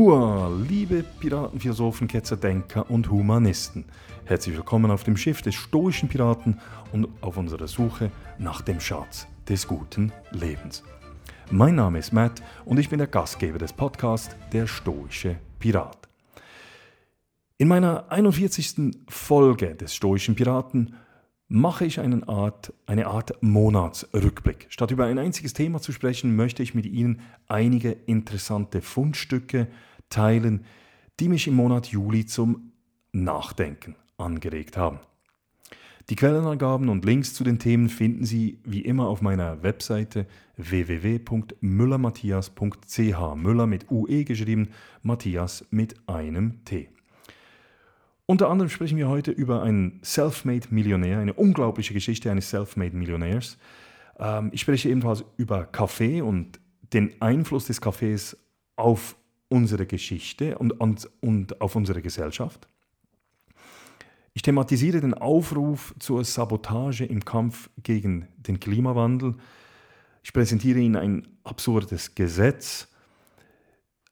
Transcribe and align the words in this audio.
Hua, 0.00 0.48
liebe 0.66 1.02
Piraten, 1.02 1.60
Philosophen, 1.60 2.08
Ketzer, 2.08 2.38
Denker 2.38 2.90
und 2.90 3.10
Humanisten. 3.10 3.84
Herzlich 4.24 4.56
willkommen 4.56 4.90
auf 4.90 5.04
dem 5.04 5.14
Schiff 5.14 5.42
des 5.42 5.54
stoischen 5.54 6.08
Piraten 6.08 6.58
und 6.90 7.06
auf 7.20 7.36
unserer 7.36 7.68
Suche 7.68 8.10
nach 8.38 8.62
dem 8.62 8.80
Schatz 8.80 9.26
des 9.46 9.66
guten 9.66 10.10
Lebens. 10.30 10.82
Mein 11.50 11.74
Name 11.74 11.98
ist 11.98 12.14
Matt 12.14 12.42
und 12.64 12.78
ich 12.78 12.88
bin 12.88 12.96
der 12.96 13.08
Gastgeber 13.08 13.58
des 13.58 13.74
Podcasts 13.74 14.34
Der 14.54 14.66
stoische 14.66 15.36
Pirat. 15.58 16.08
In 17.58 17.68
meiner 17.68 18.10
41. 18.10 19.02
Folge 19.06 19.74
des 19.74 19.94
stoischen 19.94 20.34
Piraten 20.34 20.94
mache 21.46 21.84
ich 21.84 22.00
eine 22.00 22.26
Art, 22.26 22.72
eine 22.86 23.06
Art 23.08 23.42
Monatsrückblick. 23.42 24.64
Statt 24.70 24.92
über 24.92 25.04
ein 25.04 25.18
einziges 25.18 25.52
Thema 25.52 25.82
zu 25.82 25.92
sprechen, 25.92 26.36
möchte 26.36 26.62
ich 26.62 26.74
mit 26.74 26.86
Ihnen 26.86 27.20
einige 27.48 27.90
interessante 27.90 28.80
Fundstücke 28.80 29.68
teilen, 30.10 30.64
die 31.18 31.28
mich 31.28 31.46
im 31.46 31.54
Monat 31.54 31.86
Juli 31.86 32.26
zum 32.26 32.72
Nachdenken 33.12 33.96
angeregt 34.18 34.76
haben. 34.76 35.00
Die 36.10 36.16
Quellenangaben 36.16 36.88
und 36.88 37.04
Links 37.04 37.34
zu 37.34 37.44
den 37.44 37.60
Themen 37.60 37.88
finden 37.88 38.24
Sie 38.24 38.58
wie 38.64 38.80
immer 38.80 39.06
auf 39.06 39.22
meiner 39.22 39.62
Webseite 39.62 40.26
www.müllermatthias.ch. 40.56 43.36
Müller 43.36 43.68
mit 43.68 43.92
UE 43.92 44.24
geschrieben, 44.24 44.70
Matthias 45.02 45.64
mit 45.70 45.94
einem 46.08 46.64
T. 46.64 46.88
Unter 48.26 48.50
anderem 48.50 48.70
sprechen 48.70 48.98
wir 48.98 49.08
heute 49.08 49.30
über 49.30 49.62
einen 49.62 50.00
Selfmade-Millionär, 50.02 51.20
eine 51.20 51.34
unglaubliche 51.34 51.94
Geschichte 51.94 52.28
eines 52.30 52.50
Selfmade-Millionärs. 52.50 53.56
Ähm, 54.18 54.50
ich 54.52 54.62
spreche 54.62 54.88
ebenfalls 54.88 55.24
über 55.36 55.64
Kaffee 55.64 56.22
und 56.22 56.58
den 56.92 57.12
Einfluss 57.20 57.66
des 57.66 57.80
Kaffees 57.80 58.36
auf 58.74 59.14
unsere 59.50 59.84
Geschichte 59.84 60.56
und, 60.56 60.72
und, 60.80 61.10
und 61.20 61.60
auf 61.60 61.76
unsere 61.76 62.00
Gesellschaft. 62.00 62.66
Ich 64.32 64.42
thematisiere 64.42 65.00
den 65.00 65.12
Aufruf 65.12 65.94
zur 65.98 66.24
Sabotage 66.24 67.04
im 67.04 67.24
Kampf 67.24 67.68
gegen 67.82 68.28
den 68.38 68.60
Klimawandel. 68.60 69.34
Ich 70.22 70.32
präsentiere 70.32 70.78
Ihnen 70.78 70.96
ein 70.96 71.28
absurdes 71.44 72.14
Gesetz 72.14 72.88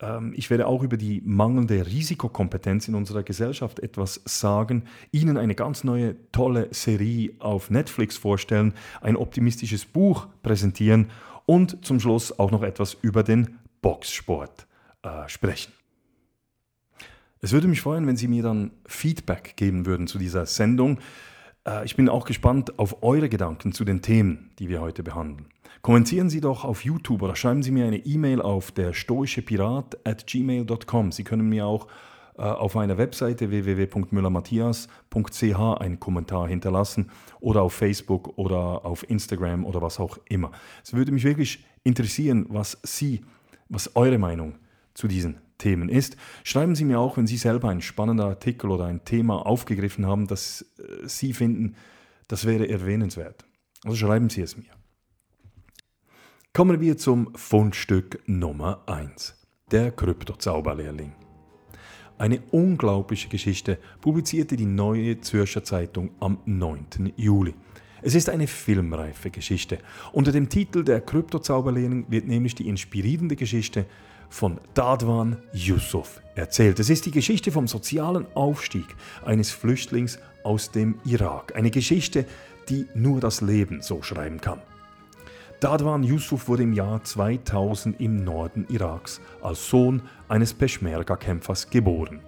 ähm, 0.01 0.33
ich 0.37 0.51
werde 0.51 0.67
auch 0.67 0.83
über 0.83 0.97
die 0.97 1.21
mangelnde 1.25 1.87
Risikokompetenz 1.87 2.89
in 2.89 2.95
unserer 2.95 3.23
Gesellschaft 3.23 3.81
etwas 3.81 4.21
sagen, 4.25 4.85
Ihnen 5.11 5.37
eine 5.37 5.55
ganz 5.55 5.85
neue, 5.85 6.17
tolle 6.31 6.69
Serie 6.73 7.33
auf 7.39 7.71
Netflix 7.71 8.17
vorstellen, 8.17 8.75
ein 9.01 9.17
optimistisches 9.17 9.85
Buch 9.85 10.29
präsentieren 10.43 11.11
und 11.47 11.85
zum 11.85 11.99
Schluss 12.01 12.39
auch 12.39 12.51
noch 12.51 12.63
etwas 12.63 12.97
über 13.03 13.23
den 13.23 13.59
Boxsport 13.81 14.68
äh, 15.09 15.29
sprechen. 15.29 15.73
Es 17.41 17.53
würde 17.53 17.69
mich 17.69 17.81
freuen, 17.81 18.07
wenn 18.07 18.17
Sie 18.17 18.29
mir 18.29 18.43
dann 18.43 18.73
Feedback 18.87 19.57
geben 19.57 19.87
würden 19.87 20.09
zu 20.09 20.19
dieser 20.19 20.47
Sendung. 20.47 20.99
Äh, 21.67 21.85
ich 21.85 21.97
bin 21.97 22.09
auch 22.09 22.25
gespannt 22.25 22.79
auf 22.79 23.03
eure 23.03 23.29
Gedanken 23.29 23.73
zu 23.73 23.85
den 23.85 24.01
Themen, 24.03 24.51
die 24.59 24.69
wir 24.69 24.81
heute 24.81 25.03
behandeln. 25.03 25.49
Kommentieren 25.83 26.31
Sie 26.31 26.41
doch 26.41 26.65
auf 26.65 26.85
YouTube 26.85 27.23
oder 27.23 27.37
schreiben 27.37 27.63
Sie 27.63 27.71
mir 27.71 27.87
eine 27.87 27.99
E-Mail 27.99 28.43
auf 28.43 28.73
der 28.73 28.93
stoische 28.93 29.45
at 30.05 30.27
gmail.com. 30.27 31.13
Sie 31.13 31.23
können 31.23 31.49
mir 31.49 31.67
auch 31.67 31.87
äh, 32.37 32.43
auf 32.43 32.75
meiner 32.75 32.99
Webseite 32.99 33.51
www.müllermatthias.ch 33.51 35.81
einen 35.81 36.01
Kommentar 36.01 36.49
hinterlassen 36.49 37.13
oder 37.39 37.63
auf 37.63 37.75
Facebook 37.75 38.37
oder 38.37 38.85
auf 38.85 39.09
Instagram 39.09 39.65
oder 39.65 39.81
was 39.81 40.01
auch 40.01 40.19
immer. 40.29 40.51
Es 40.83 40.93
würde 40.93 41.13
mich 41.13 41.23
wirklich 41.23 41.65
interessieren, 41.85 42.47
was 42.49 42.79
Sie, 42.83 43.21
was 43.69 43.95
eure 43.95 44.19
Meinung 44.19 44.57
zu 44.99 45.07
diesen 45.07 45.37
Themen 45.59 45.89
ist. 45.89 46.17
Schreiben 46.43 46.75
Sie 46.75 46.85
mir 46.85 46.99
auch, 46.99 47.17
wenn 47.17 47.29
Sie 47.29 47.37
selber 47.37 47.69
einen 47.69 47.83
spannenden 47.83 48.27
Artikel 48.27 48.69
oder 48.69 48.87
ein 48.87 49.05
Thema 49.05 49.47
aufgegriffen 49.47 50.07
haben, 50.07 50.27
das 50.27 50.63
äh, 50.79 51.07
Sie 51.07 51.33
finden, 51.33 51.77
das 52.27 52.47
wäre 52.47 52.69
erwähnenswert. 52.69 53.45
Also 53.85 53.97
schreiben 53.97 54.29
Sie 54.29 54.41
es 54.41 54.57
mir. 54.57 54.73
Kommen 56.53 56.81
wir 56.81 56.99
zum 56.99 57.33
Fundstück 57.37 58.21
Nummer 58.27 58.83
1, 58.87 59.37
der 59.71 59.93
Kryptozauberlehrling. 59.93 61.13
Eine 62.19 62.41
unglaubliche 62.51 63.29
Geschichte 63.29 63.79
publizierte 64.01 64.57
die 64.57 64.67
Neue 64.67 65.21
Zürcher 65.21 65.63
Zeitung 65.63 66.11
am 66.19 66.39
9. 66.45 67.13
Juli. 67.17 67.55
Es 68.03 68.17
ist 68.17 68.29
eine 68.29 68.49
filmreife 68.49 69.31
Geschichte. 69.31 69.79
Unter 70.13 70.33
dem 70.33 70.49
Titel 70.49 70.83
Der 70.83 71.01
Kryptozauberlehrling 71.01 72.07
wird 72.09 72.27
nämlich 72.27 72.57
die 72.57 72.69
inspirierende 72.69 73.37
Geschichte 73.37 73.87
von 74.29 74.59
Dadwan 74.75 75.39
Yusuf 75.53 76.21
erzählt. 76.35 76.79
Es 76.81 76.91
ist 76.91 77.07
die 77.07 77.11
Geschichte 77.11 77.51
vom 77.51 77.67
sozialen 77.67 78.27
Aufstieg 78.35 78.87
eines 79.25 79.51
Flüchtlings 79.51 80.19
aus 80.43 80.71
dem 80.71 80.97
Irak. 81.05 81.55
Eine 81.57 81.71
Geschichte, 81.71 82.25
die 82.69 82.87
nur 82.95 83.21
das 83.21 83.41
Leben 83.41 83.83
so 83.83 84.03
schreiben 84.03 84.41
kann. 84.41 84.61
Dadwan 85.61 86.05
Yusuf 86.05 86.47
wurde 86.47 86.63
im 86.63 86.73
Jahr 86.73 87.03
2000 87.03 88.01
im 88.01 88.23
Norden 88.23 88.67
Iraks 88.69 89.21
als 89.43 89.69
Sohn 89.69 90.03
eines 90.29 90.55
Peschmerga-Kämpfers 90.55 91.69
geboren. 91.71 92.21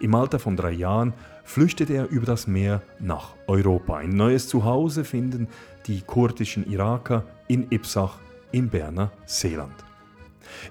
Im 0.00 0.14
Alter 0.14 0.38
von 0.38 0.56
drei 0.56 0.72
Jahren 0.72 1.12
flüchtete 1.44 1.92
er 1.94 2.08
über 2.08 2.26
das 2.26 2.46
Meer 2.46 2.82
nach 2.98 3.34
Europa. 3.46 3.96
Ein 3.96 4.10
neues 4.10 4.48
Zuhause 4.48 5.04
finden 5.04 5.48
die 5.86 6.02
kurdischen 6.02 6.68
Iraker 6.70 7.24
in 7.46 7.70
Ipsach 7.70 8.18
im 8.50 8.68
Berner 8.68 9.12
Seeland. 9.24 9.87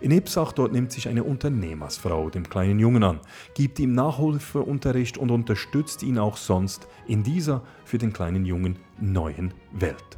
In 0.01 0.11
Ipsach 0.11 0.51
dort 0.51 0.71
nimmt 0.71 0.91
sich 0.91 1.07
eine 1.07 1.23
Unternehmersfrau 1.23 2.29
dem 2.29 2.49
kleinen 2.49 2.79
Jungen 2.79 3.03
an, 3.03 3.19
gibt 3.53 3.79
ihm 3.79 3.93
Nachhilfeunterricht 3.93 5.17
und 5.17 5.31
unterstützt 5.31 6.03
ihn 6.03 6.17
auch 6.17 6.37
sonst 6.37 6.87
in 7.07 7.23
dieser 7.23 7.61
für 7.85 7.97
den 7.97 8.13
kleinen 8.13 8.45
Jungen 8.45 8.77
neuen 8.99 9.53
Welt. 9.71 10.17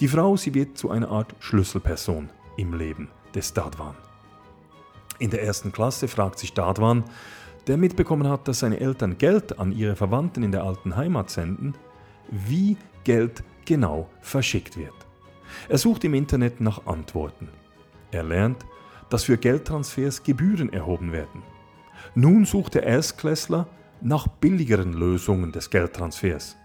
Die 0.00 0.08
Frau, 0.08 0.36
sie 0.36 0.54
wird 0.54 0.78
zu 0.78 0.90
einer 0.90 1.10
Art 1.10 1.34
Schlüsselperson 1.40 2.30
im 2.56 2.74
Leben 2.74 3.08
des 3.34 3.52
Dadwan. 3.52 3.94
In 5.18 5.30
der 5.30 5.42
ersten 5.42 5.72
Klasse 5.72 6.08
fragt 6.08 6.38
sich 6.38 6.52
Dadwan, 6.52 7.04
der 7.66 7.76
mitbekommen 7.76 8.28
hat, 8.28 8.46
dass 8.46 8.60
seine 8.60 8.80
Eltern 8.80 9.18
Geld 9.18 9.58
an 9.58 9.72
ihre 9.72 9.96
Verwandten 9.96 10.42
in 10.42 10.52
der 10.52 10.64
alten 10.64 10.96
Heimat 10.96 11.30
senden, 11.30 11.74
wie 12.30 12.76
Geld 13.04 13.42
genau 13.64 14.08
verschickt 14.20 14.76
wird. 14.76 14.94
Er 15.68 15.78
sucht 15.78 16.04
im 16.04 16.14
Internet 16.14 16.60
nach 16.60 16.86
Antworten. 16.86 17.48
Er 18.14 18.22
lernt, 18.22 18.64
dass 19.10 19.24
für 19.24 19.36
Geldtransfers 19.36 20.22
Gebühren 20.22 20.72
erhoben 20.72 21.10
werden. 21.10 21.42
Nun 22.14 22.44
sucht 22.44 22.74
der 22.74 22.84
Erstklässler 22.84 23.66
nach 24.00 24.28
billigeren 24.28 24.92
Lösungen 24.92 25.50
des 25.50 25.68
Geldtransfers. 25.68 26.56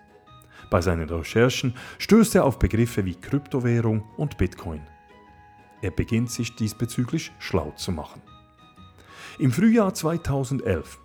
Bei 0.70 0.80
seinen 0.80 1.10
Recherchen 1.10 1.74
stößt 1.98 2.36
er 2.36 2.46
auf 2.46 2.60
Begriffe 2.60 3.04
wie 3.04 3.16
Kryptowährung 3.16 4.04
und 4.16 4.38
Bitcoin. 4.38 4.82
Er 5.82 5.90
beginnt 5.90 6.30
sich 6.30 6.56
diesbezüglich 6.56 7.32
schlau 7.40 7.72
zu 7.76 7.92
machen. 7.92 8.22
Im 9.40 9.52
Frühjahr 9.52 9.92
2011 9.92 11.00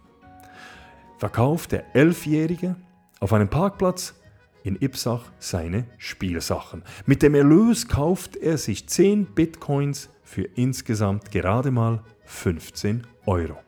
verkauft 1.16 1.72
der 1.72 1.96
Elfjährige 1.96 2.76
auf 3.18 3.32
einem 3.32 3.48
Parkplatz 3.48 4.14
in 4.64 4.76
Ipsach 4.80 5.30
seine 5.38 5.84
Spielsachen. 5.98 6.82
Mit 7.06 7.22
dem 7.22 7.36
Erlös 7.36 7.86
kauft 7.86 8.34
er 8.34 8.58
sich 8.58 8.88
10 8.88 9.26
Bitcoins 9.26 10.08
für 10.24 10.42
insgesamt 10.42 11.30
gerade 11.30 11.70
mal 11.70 12.02
15 12.24 13.06
Euro. 13.26 13.58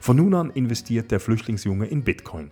Von 0.00 0.16
nun 0.16 0.34
an 0.34 0.50
investiert 0.50 1.10
der 1.10 1.20
Flüchtlingsjunge 1.20 1.86
in 1.86 2.04
Bitcoin. 2.04 2.50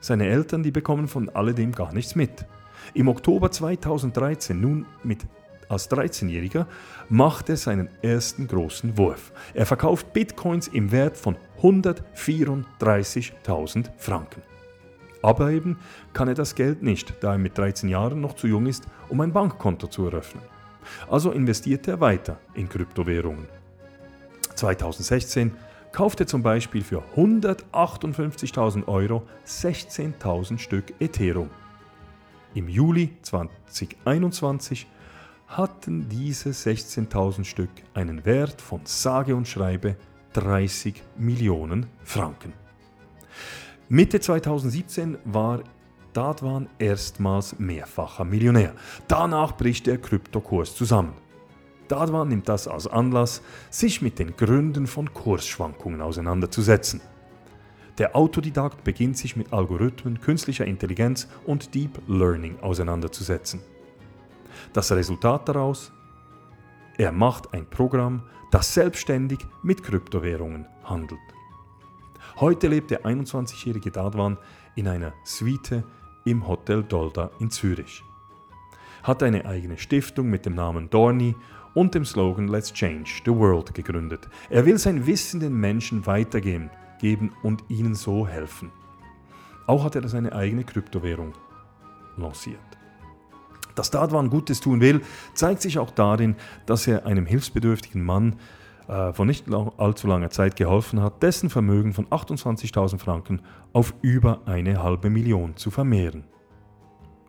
Seine 0.00 0.26
Eltern, 0.26 0.62
die 0.62 0.70
bekommen 0.70 1.08
von 1.08 1.30
alledem 1.30 1.72
gar 1.72 1.94
nichts 1.94 2.14
mit. 2.14 2.44
Im 2.92 3.08
Oktober 3.08 3.50
2013, 3.50 4.60
nun 4.60 4.84
mit 5.02 5.26
als 5.68 5.90
13-Jähriger, 5.90 6.66
macht 7.08 7.48
er 7.48 7.56
seinen 7.56 7.88
ersten 8.02 8.46
großen 8.48 8.98
Wurf. 8.98 9.32
Er 9.54 9.64
verkauft 9.66 10.12
Bitcoins 10.12 10.68
im 10.68 10.90
Wert 10.90 11.16
von 11.16 11.36
134.000 11.62 13.90
Franken. 13.96 14.42
Aber 15.22 15.50
eben 15.50 15.78
kann 16.12 16.28
er 16.28 16.34
das 16.34 16.54
Geld 16.54 16.82
nicht, 16.82 17.14
da 17.20 17.32
er 17.32 17.38
mit 17.38 17.58
13 17.58 17.88
Jahren 17.88 18.20
noch 18.20 18.34
zu 18.34 18.46
jung 18.46 18.66
ist, 18.66 18.86
um 19.08 19.20
ein 19.20 19.32
Bankkonto 19.32 19.86
zu 19.86 20.06
eröffnen. 20.06 20.42
Also 21.10 21.30
investiert 21.32 21.86
er 21.88 22.00
weiter 22.00 22.38
in 22.54 22.68
Kryptowährungen. 22.68 23.46
2016 24.54 25.52
kaufte 25.92 26.26
zum 26.26 26.42
Beispiel 26.42 26.82
für 26.82 27.02
158.000 27.16 28.86
Euro 28.88 29.26
16.000 29.46 30.58
Stück 30.58 30.94
Ethereum. 31.00 31.50
Im 32.54 32.68
Juli 32.68 33.16
2021 33.22 34.86
hatten 35.46 36.08
diese 36.08 36.50
16.000 36.50 37.44
Stück 37.44 37.70
einen 37.94 38.24
Wert 38.24 38.60
von 38.60 38.82
sage 38.84 39.34
und 39.34 39.48
schreibe 39.48 39.96
30 40.32 41.02
Millionen 41.16 41.86
Franken. 42.04 42.52
Mitte 43.92 44.20
2017 44.20 45.18
war 45.24 45.64
Dadwan 46.12 46.68
erstmals 46.78 47.58
mehrfacher 47.58 48.24
Millionär. 48.24 48.72
Danach 49.08 49.56
bricht 49.56 49.88
der 49.88 49.98
Kryptokurs 49.98 50.76
zusammen. 50.76 51.14
Dadwan 51.88 52.28
nimmt 52.28 52.48
das 52.48 52.68
als 52.68 52.86
Anlass, 52.86 53.42
sich 53.68 54.00
mit 54.00 54.20
den 54.20 54.36
Gründen 54.36 54.86
von 54.86 55.12
Kursschwankungen 55.12 56.02
auseinanderzusetzen. 56.02 57.00
Der 57.98 58.14
Autodidakt 58.14 58.84
beginnt 58.84 59.18
sich 59.18 59.34
mit 59.34 59.52
Algorithmen, 59.52 60.20
künstlicher 60.20 60.66
Intelligenz 60.66 61.26
und 61.44 61.74
Deep 61.74 62.00
Learning 62.06 62.60
auseinanderzusetzen. 62.60 63.60
Das 64.72 64.92
Resultat 64.92 65.48
daraus? 65.48 65.90
Er 66.96 67.10
macht 67.10 67.52
ein 67.54 67.68
Programm, 67.68 68.22
das 68.52 68.72
selbstständig 68.72 69.40
mit 69.64 69.82
Kryptowährungen 69.82 70.66
handelt. 70.84 71.18
Heute 72.40 72.68
lebt 72.68 72.90
der 72.90 73.04
21-jährige 73.04 73.90
Dadwan 73.90 74.38
in 74.74 74.88
einer 74.88 75.12
Suite 75.26 75.84
im 76.24 76.48
Hotel 76.48 76.82
Dolda 76.82 77.30
in 77.38 77.50
Zürich. 77.50 78.02
Hat 79.02 79.22
eine 79.22 79.44
eigene 79.44 79.76
Stiftung 79.76 80.30
mit 80.30 80.46
dem 80.46 80.54
Namen 80.54 80.88
Dorney 80.88 81.36
und 81.74 81.94
dem 81.94 82.06
Slogan 82.06 82.48
Let's 82.48 82.72
Change 82.72 83.10
the 83.26 83.30
World 83.30 83.74
gegründet. 83.74 84.26
Er 84.48 84.64
will 84.64 84.78
sein 84.78 85.06
Wissen 85.06 85.40
den 85.40 85.52
Menschen 85.52 86.06
weitergeben 86.06 86.70
geben 86.98 87.30
und 87.42 87.62
ihnen 87.68 87.94
so 87.94 88.26
helfen. 88.26 88.72
Auch 89.66 89.84
hat 89.84 89.94
er 89.96 90.08
seine 90.08 90.32
eigene 90.32 90.64
Kryptowährung 90.64 91.34
lanciert. 92.16 92.58
Dass 93.74 93.90
Dadwan 93.90 94.30
Gutes 94.30 94.60
tun 94.60 94.80
will, 94.80 95.02
zeigt 95.34 95.60
sich 95.60 95.78
auch 95.78 95.90
darin, 95.90 96.36
dass 96.64 96.86
er 96.86 97.04
einem 97.04 97.26
hilfsbedürftigen 97.26 98.02
Mann 98.02 98.36
äh, 98.90 99.12
vor 99.12 99.24
nicht 99.24 99.46
allzu 99.52 100.08
langer 100.08 100.30
Zeit 100.30 100.56
geholfen 100.56 101.00
hat, 101.00 101.22
dessen 101.22 101.48
Vermögen 101.48 101.92
von 101.92 102.06
28.000 102.08 102.98
Franken 102.98 103.40
auf 103.72 103.94
über 104.02 104.40
eine 104.46 104.82
halbe 104.82 105.10
Million 105.10 105.56
zu 105.56 105.70
vermehren. 105.70 106.24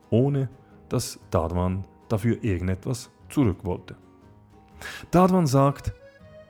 Ohne 0.10 0.50
dass 0.90 1.19
Dadwan 1.30 1.86
dafür 2.10 2.44
irgendetwas 2.44 3.12
zurück 3.30 3.60
wollte. 3.63 3.96
Dadwan 5.12 5.46
sagt, 5.46 5.94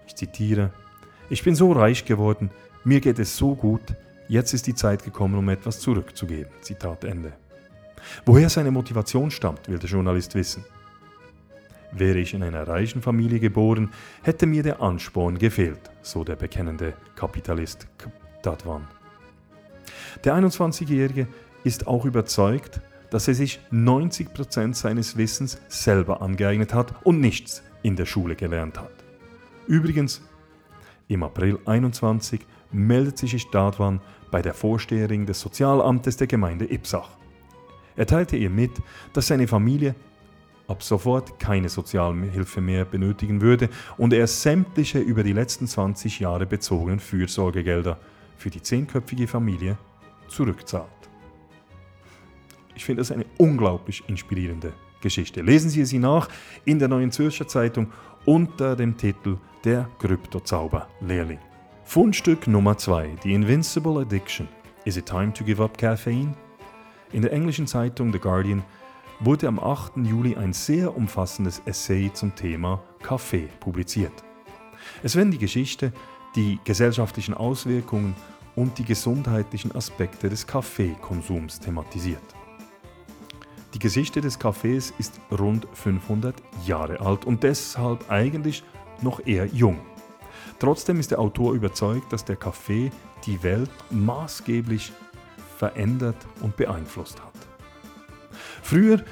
ich 0.08 0.16
zitiere, 0.16 0.72
ich 1.30 1.44
bin 1.44 1.56
so 1.56 1.74
reich 1.74 2.06
geworden, 2.06 2.50
mir 2.86 3.02
geht 3.02 3.19
es 3.19 3.36
so 3.36 3.54
gut, 3.54 3.81
jetzt 4.30 4.54
ist 4.54 4.66
die 4.66 4.75
Zeit 4.75 5.04
gekommen, 5.04 5.36
um 5.36 5.50
etwas 5.50 5.81
zurückzugeben. 5.81 6.52
Zitat 6.62 7.04
Ende. 7.04 7.34
Woher 8.25 8.50
seine 8.50 8.72
Motivation 8.72 9.30
stammt, 9.30 9.68
will 9.68 9.78
der 9.78 9.90
Journalist 9.90 10.34
wissen. 10.36 10.63
Wäre 11.92 12.20
ich 12.20 12.34
in 12.34 12.44
einer 12.44 12.68
reichen 12.68 13.02
Familie 13.02 13.40
geboren, 13.40 13.90
hätte 14.24 14.46
mir 14.46 14.64
der 14.64 14.82
Ansporn 14.82 15.38
gefehlt, 15.38 15.92
so 16.02 16.24
der 16.24 16.36
bekennende 16.36 16.94
Kapitalist 17.16 17.88
Dadwan. 18.42 18.88
Der 20.24 20.36
21-Jährige 20.36 21.28
ist 21.64 21.88
auch 21.88 22.06
überzeugt, 22.06 22.82
dass 23.10 23.28
er 23.28 23.34
sich 23.34 23.60
90% 23.72 24.74
seines 24.74 25.18
Wissens 25.18 25.60
selber 25.68 26.22
angeeignet 26.22 26.74
hat 26.74 27.06
und 27.06 27.20
nichts 27.20 27.62
in 27.84 27.96
der 27.96 28.06
Schule 28.06 28.36
gelernt 28.36 28.80
hat. 28.80 28.94
Übrigens, 29.68 30.22
im 31.08 31.24
April 31.24 31.60
21 31.66 32.40
meldet 32.72 33.18
sich 33.18 33.42
Stadwan 33.42 34.00
bei 34.32 34.42
der 34.42 34.54
Vorsteherin 34.54 35.26
des 35.26 35.42
Sozialamtes 35.42 36.16
der 36.16 36.28
Gemeinde 36.28 36.72
Ipsach. 36.72 37.10
Er 37.98 38.06
teilte 38.06 38.38
ihr 38.38 38.50
mit, 38.50 38.72
dass 39.12 39.28
seine 39.28 39.48
Familie 39.48 39.94
ab 40.72 40.82
sofort 40.82 41.38
keine 41.38 41.70
Sozialhilfe 41.70 42.62
mehr 42.62 42.86
benötigen 42.86 43.42
würde 43.42 43.70
und 43.98 44.14
er 44.14 44.26
sämtliche 44.26 45.00
über 45.00 45.24
die 45.24 45.34
letzten 45.34 45.68
20 45.68 46.20
Jahre 46.22 46.46
bezogenen 46.46 47.00
Fürsorgegelder 47.00 48.00
für 48.38 48.50
die 48.50 48.62
zehnköpfige 48.62 49.28
Familie 49.28 49.78
zurückzahlt. 50.30 50.88
Ich 52.74 52.86
finde 52.86 53.02
das 53.02 53.12
eine 53.12 53.26
unglaublich 53.38 54.04
inspirierende 54.08 54.74
Geschichte. 55.02 55.42
Lesen 55.42 55.70
Sie 55.70 55.84
sie 55.86 56.00
nach 56.00 56.30
in 56.64 56.80
der 56.80 56.88
Neuen 56.88 57.12
Zürcher 57.12 57.48
Zeitung 57.48 57.92
unter 58.26 58.76
dem 58.76 58.96
Titel 58.96 59.38
Der 59.66 59.90
Kryptozauber-Lehrling. 60.00 61.40
Fundstück 61.84 62.48
Nummer 62.48 62.78
2, 62.78 63.18
The 63.24 63.34
Invincible 63.34 64.00
Addiction. 64.00 64.48
Is 64.86 64.96
it 64.96 65.06
time 65.06 65.34
to 65.34 65.44
give 65.44 65.62
up 65.62 65.78
caffeine? 65.78 66.34
In 67.12 67.24
der 67.24 67.34
englischen 67.34 67.68
Zeitung 67.68 68.14
The 68.14 68.20
Guardian 68.20 68.64
wurde 69.24 69.48
am 69.48 69.60
8. 69.60 69.98
Juli 69.98 70.36
ein 70.36 70.52
sehr 70.52 70.96
umfassendes 70.96 71.62
Essay 71.66 72.12
zum 72.12 72.36
Thema 72.36 72.84
Kaffee 73.04 73.48
publiziert. 73.60 74.12
Es 75.04 75.16
werden 75.16 75.32
die 75.32 75.38
Geschichte, 75.38 75.94
die 76.36 76.60
gesellschaftlichen 76.64 77.36
Auswirkungen 77.36 78.16
und 78.56 78.78
die 78.80 78.84
gesundheitlichen 78.84 79.76
Aspekte 79.76 80.28
des 80.28 80.48
Kaffeekonsums 80.48 81.60
thematisiert. 81.60 82.24
Die 83.76 83.80
Geschichte 83.80 84.22
des 84.22 84.40
Kaffees 84.40 84.92
ist 84.98 85.22
rund 85.32 85.68
500 85.74 86.36
Jahre 86.66 87.00
alt 87.00 87.24
und 87.26 87.44
deshalb 87.44 88.10
eigentlich 88.12 88.64
noch 89.02 89.26
eher 89.26 89.46
jung. 89.46 89.80
Trotzdem 90.60 91.00
ist 91.00 91.12
der 91.12 91.20
Autor 91.20 91.54
überzeugt, 91.54 92.12
dass 92.12 92.26
der 92.26 92.36
Kaffee 92.36 92.92
die 93.26 93.42
Welt 93.44 93.72
maßgeblich 93.92 94.92
verändert 95.58 96.18
und 96.42 96.58
beeinflusst 96.58 97.22
hat. 97.22 97.31
Früher, 98.62 99.04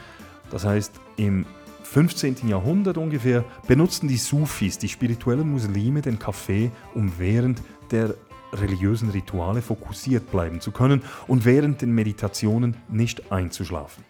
das 0.51 0.65
heißt 0.65 0.93
im 1.17 1.45
15. 1.83 2.47
Jahrhundert 2.47 2.97
ungefähr, 2.97 3.43
benutzten 3.67 4.07
die 4.07 4.17
Sufis, 4.17 4.77
die 4.77 4.89
spirituellen 4.89 5.49
Muslime, 5.49 6.01
den 6.01 6.19
Kaffee, 6.19 6.71
um 6.93 7.11
während 7.17 7.61
der 7.91 8.13
religiösen 8.53 9.09
Rituale 9.09 9.61
fokussiert 9.61 10.29
bleiben 10.31 10.61
zu 10.61 10.71
können 10.71 11.01
und 11.27 11.45
während 11.45 11.81
den 11.81 11.93
Meditationen 11.93 12.75
nicht 12.89 13.31
einzuschlafen. 13.31 14.03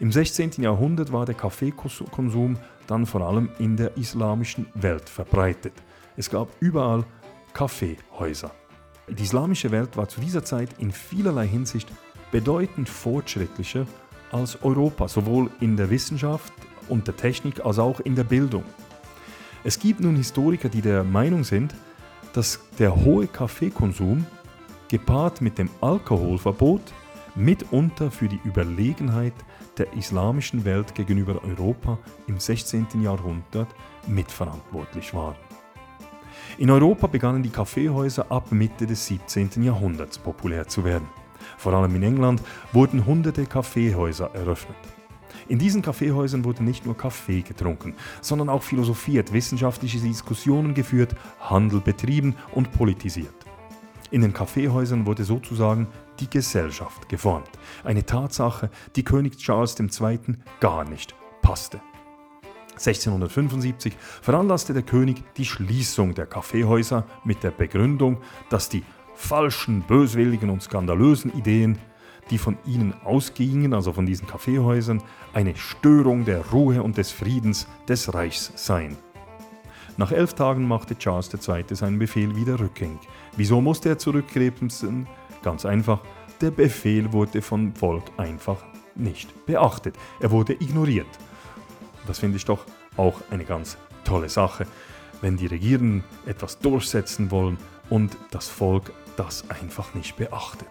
Im 0.00 0.12
16. 0.12 0.52
Jahrhundert 0.58 1.12
war 1.12 1.26
der 1.26 1.34
Kaffeekonsum 1.34 2.56
dann 2.86 3.06
vor 3.06 3.22
allem 3.22 3.50
in 3.58 3.76
der 3.76 3.96
islamischen 3.96 4.66
Welt 4.74 5.08
verbreitet. 5.08 5.74
Es 6.16 6.30
gab 6.30 6.48
überall 6.60 7.04
Kaffeehäuser. 7.52 8.50
Die 9.08 9.22
islamische 9.22 9.70
Welt 9.70 9.96
war 9.96 10.08
zu 10.08 10.20
dieser 10.20 10.44
Zeit 10.44 10.70
in 10.78 10.90
vielerlei 10.90 11.46
Hinsicht 11.46 11.88
bedeutend 12.32 12.88
fortschrittlicher 12.88 13.86
als 14.34 14.62
Europa, 14.62 15.08
sowohl 15.08 15.48
in 15.60 15.76
der 15.76 15.88
Wissenschaft 15.88 16.52
und 16.88 17.06
der 17.06 17.16
Technik 17.16 17.64
als 17.64 17.78
auch 17.78 18.00
in 18.00 18.16
der 18.16 18.24
Bildung. 18.24 18.64
Es 19.62 19.78
gibt 19.78 20.00
nun 20.00 20.16
Historiker, 20.16 20.68
die 20.68 20.82
der 20.82 21.04
Meinung 21.04 21.44
sind, 21.44 21.74
dass 22.32 22.58
der 22.78 22.94
hohe 22.94 23.28
Kaffeekonsum 23.28 24.26
gepaart 24.88 25.40
mit 25.40 25.56
dem 25.56 25.70
Alkoholverbot 25.80 26.82
mitunter 27.36 28.10
für 28.10 28.28
die 28.28 28.40
Überlegenheit 28.44 29.34
der 29.78 29.92
islamischen 29.94 30.64
Welt 30.64 30.94
gegenüber 30.94 31.40
Europa 31.44 31.98
im 32.26 32.38
16. 32.38 32.86
Jahrhundert 33.02 33.68
mitverantwortlich 34.06 35.14
waren. 35.14 35.36
In 36.58 36.70
Europa 36.70 37.06
begannen 37.06 37.42
die 37.42 37.50
Kaffeehäuser 37.50 38.30
ab 38.30 38.52
Mitte 38.52 38.86
des 38.86 39.06
17. 39.06 39.62
Jahrhunderts 39.62 40.18
populär 40.18 40.66
zu 40.68 40.84
werden. 40.84 41.08
Vor 41.64 41.72
allem 41.72 41.94
in 41.96 42.02
England 42.02 42.42
wurden 42.74 43.06
hunderte 43.06 43.46
Kaffeehäuser 43.46 44.34
eröffnet. 44.34 44.76
In 45.48 45.58
diesen 45.58 45.80
Kaffeehäusern 45.80 46.44
wurde 46.44 46.62
nicht 46.62 46.84
nur 46.84 46.94
Kaffee 46.94 47.40
getrunken, 47.40 47.94
sondern 48.20 48.50
auch 48.50 48.62
philosophiert, 48.62 49.32
wissenschaftliche 49.32 49.98
Diskussionen 49.98 50.74
geführt, 50.74 51.16
Handel 51.40 51.80
betrieben 51.80 52.36
und 52.52 52.70
politisiert. 52.70 53.32
In 54.10 54.20
den 54.20 54.34
Kaffeehäusern 54.34 55.06
wurde 55.06 55.24
sozusagen 55.24 55.86
die 56.20 56.28
Gesellschaft 56.28 57.08
geformt. 57.08 57.48
Eine 57.82 58.04
Tatsache, 58.04 58.68
die 58.94 59.02
König 59.02 59.38
Charles 59.38 59.74
II. 59.80 60.36
gar 60.60 60.84
nicht 60.84 61.14
passte. 61.40 61.80
1675 62.72 63.96
veranlasste 64.20 64.74
der 64.74 64.82
König 64.82 65.22
die 65.38 65.46
Schließung 65.46 66.14
der 66.14 66.26
Kaffeehäuser 66.26 67.06
mit 67.24 67.42
der 67.42 67.52
Begründung, 67.52 68.18
dass 68.50 68.68
die 68.68 68.82
falschen, 69.14 69.82
böswilligen 69.82 70.50
und 70.50 70.62
skandalösen 70.62 71.32
Ideen, 71.36 71.78
die 72.30 72.38
von 72.38 72.56
ihnen 72.64 72.94
ausgingen, 73.04 73.74
also 73.74 73.92
von 73.92 74.06
diesen 74.06 74.26
Kaffeehäusern, 74.26 75.02
eine 75.32 75.56
Störung 75.56 76.24
der 76.24 76.46
Ruhe 76.50 76.82
und 76.82 76.96
des 76.96 77.10
Friedens 77.10 77.66
des 77.88 78.14
Reichs 78.14 78.52
seien. 78.56 78.96
Nach 79.96 80.10
elf 80.10 80.34
Tagen 80.34 80.66
machte 80.66 80.96
Charles 80.98 81.30
II. 81.32 81.64
seinen 81.70 81.98
Befehl 81.98 82.34
wieder 82.34 82.58
rückgängig. 82.58 83.00
Wieso 83.36 83.60
musste 83.60 83.90
er 83.90 83.98
zurückgreifen? 83.98 85.06
Ganz 85.42 85.64
einfach, 85.64 86.00
der 86.40 86.50
Befehl 86.50 87.12
wurde 87.12 87.42
vom 87.42 87.74
Volk 87.74 88.04
einfach 88.16 88.64
nicht 88.96 89.46
beachtet. 89.46 89.96
Er 90.20 90.30
wurde 90.30 90.54
ignoriert. 90.54 91.06
Das 92.06 92.18
finde 92.18 92.38
ich 92.38 92.44
doch 92.44 92.64
auch 92.96 93.20
eine 93.30 93.44
ganz 93.44 93.76
tolle 94.04 94.28
Sache, 94.28 94.66
wenn 95.20 95.36
die 95.36 95.46
Regierenden 95.46 96.04
etwas 96.26 96.58
durchsetzen 96.58 97.30
wollen 97.30 97.56
und 97.88 98.16
das 98.30 98.48
Volk 98.48 98.92
das 99.16 99.48
einfach 99.50 99.94
nicht 99.94 100.16
beachtet. 100.16 100.68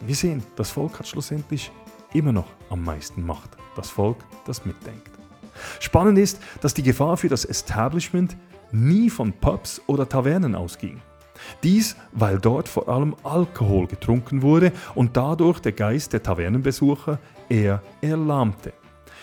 Wir 0.00 0.14
sehen, 0.14 0.42
das 0.56 0.70
Volk 0.70 0.98
hat 0.98 1.06
schlussendlich 1.06 1.70
immer 2.12 2.32
noch 2.32 2.48
am 2.70 2.84
meisten 2.84 3.24
Macht. 3.24 3.50
Das 3.76 3.88
Volk, 3.88 4.18
das 4.44 4.64
mitdenkt. 4.64 5.10
Spannend 5.80 6.18
ist, 6.18 6.40
dass 6.60 6.74
die 6.74 6.82
Gefahr 6.82 7.16
für 7.16 7.28
das 7.28 7.44
Establishment 7.44 8.36
nie 8.72 9.10
von 9.10 9.32
Pubs 9.32 9.80
oder 9.86 10.08
Tavernen 10.08 10.54
ausging. 10.54 11.00
Dies, 11.62 11.96
weil 12.12 12.38
dort 12.38 12.68
vor 12.68 12.88
allem 12.88 13.16
Alkohol 13.22 13.86
getrunken 13.86 14.42
wurde 14.42 14.72
und 14.94 15.16
dadurch 15.16 15.60
der 15.60 15.72
Geist 15.72 16.12
der 16.12 16.22
Tavernenbesucher 16.22 17.18
eher 17.48 17.82
erlahmte. 18.00 18.72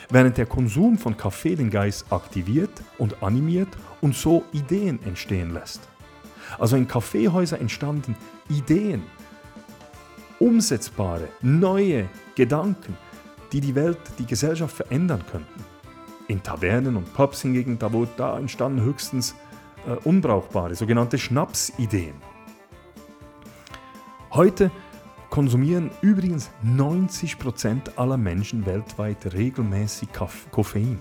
während 0.09 0.37
der 0.37 0.45
Konsum 0.45 0.97
von 0.97 1.15
Kaffee 1.15 1.55
den 1.55 1.69
Geist 1.69 2.11
aktiviert 2.11 2.71
und 2.97 3.21
animiert 3.21 3.69
und 4.01 4.15
so 4.15 4.43
Ideen 4.51 4.99
entstehen 5.03 5.53
lässt. 5.53 5.81
Also 6.57 6.75
in 6.75 6.87
Kaffeehäusern 6.87 7.61
entstanden 7.61 8.15
Ideen, 8.49 9.03
umsetzbare, 10.39 11.29
neue 11.41 12.09
Gedanken, 12.35 12.97
die 13.51 13.61
die 13.61 13.75
Welt, 13.75 13.99
die 14.17 14.25
Gesellschaft 14.25 14.75
verändern 14.75 15.23
könnten. 15.29 15.63
In 16.27 16.41
Tavernen 16.41 16.95
und 16.95 17.13
Pubs 17.13 17.41
hingegen, 17.41 17.77
da, 17.79 17.91
wo, 17.91 18.05
da 18.05 18.37
entstanden 18.37 18.81
höchstens 18.81 19.35
äh, 19.87 19.91
unbrauchbare, 20.07 20.75
sogenannte 20.75 21.17
Schnapsideen. 21.17 22.13
Heute 24.31 24.71
konsumieren 25.29 25.91
übrigens 26.01 26.49
90% 26.63 27.97
aller 27.97 28.17
Menschen 28.17 28.65
weltweit 28.65 29.33
regelmäßig 29.33 30.09
Koffein. 30.51 30.99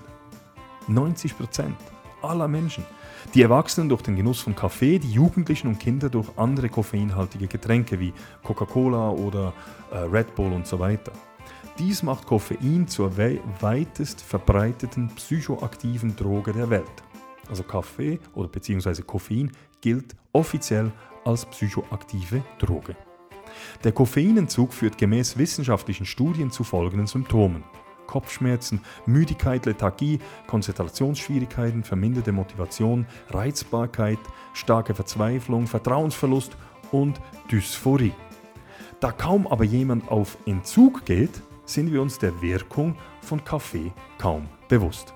90% 0.87 1.73
aller 2.21 2.47
Menschen. 2.47 2.85
Die 3.33 3.41
Erwachsenen 3.41 3.89
durch 3.89 4.01
den 4.01 4.15
Genuss 4.15 4.39
von 4.39 4.55
Kaffee, 4.55 4.99
die 4.99 5.11
Jugendlichen 5.11 5.67
und 5.67 5.79
Kinder 5.79 6.09
durch 6.09 6.27
andere 6.37 6.69
koffeinhaltige 6.69 7.47
Getränke 7.47 7.99
wie 7.99 8.13
Coca-Cola 8.43 9.11
oder 9.11 9.53
äh, 9.91 9.97
Red 9.97 10.33
Bull 10.35 10.51
und 10.51 10.65
so 10.65 10.79
weiter. 10.79 11.11
Dies 11.77 12.03
macht 12.03 12.25
Koffein 12.25 12.87
zur 12.87 13.15
we 13.15 13.39
weitest 13.61 14.21
verbreiteten 14.21 15.09
psychoaktiven 15.15 16.15
Droge 16.15 16.51
der 16.51 16.69
Welt. 16.69 16.85
Also 17.49 17.63
Kaffee 17.63 18.19
oder 18.33 18.49
beziehungsweise 18.49 19.03
Koffein 19.03 19.51
gilt 19.81 20.15
offiziell 20.33 20.91
als 21.23 21.45
psychoaktive 21.45 22.43
Droge. 22.57 22.95
Der 23.83 23.91
Koffeinentzug 23.91 24.73
führt 24.73 24.97
gemäß 24.97 25.37
wissenschaftlichen 25.37 26.05
Studien 26.05 26.51
zu 26.51 26.63
folgenden 26.63 27.07
Symptomen. 27.07 27.63
Kopfschmerzen, 28.09 28.81
Müdigkeit, 29.05 29.67
Lethargie, 29.67 30.17
Konzentrationsschwierigkeiten, 30.47 31.83
verminderte 31.83 32.31
Motivation, 32.31 33.05
Reizbarkeit, 33.29 34.17
starke 34.53 34.95
Verzweiflung, 34.95 35.67
Vertrauensverlust 35.67 36.57
und 36.91 37.21
Dysphorie. 37.51 38.13
Da 38.99 39.11
kaum 39.11 39.45
aber 39.45 39.63
jemand 39.63 40.09
auf 40.09 40.39
Entzug 40.47 41.05
geht, 41.05 41.41
sind 41.65 41.93
wir 41.93 42.01
uns 42.01 42.17
der 42.17 42.41
Wirkung 42.41 42.95
von 43.21 43.43
Kaffee 43.45 43.91
kaum 44.17 44.49
bewusst. 44.67 45.13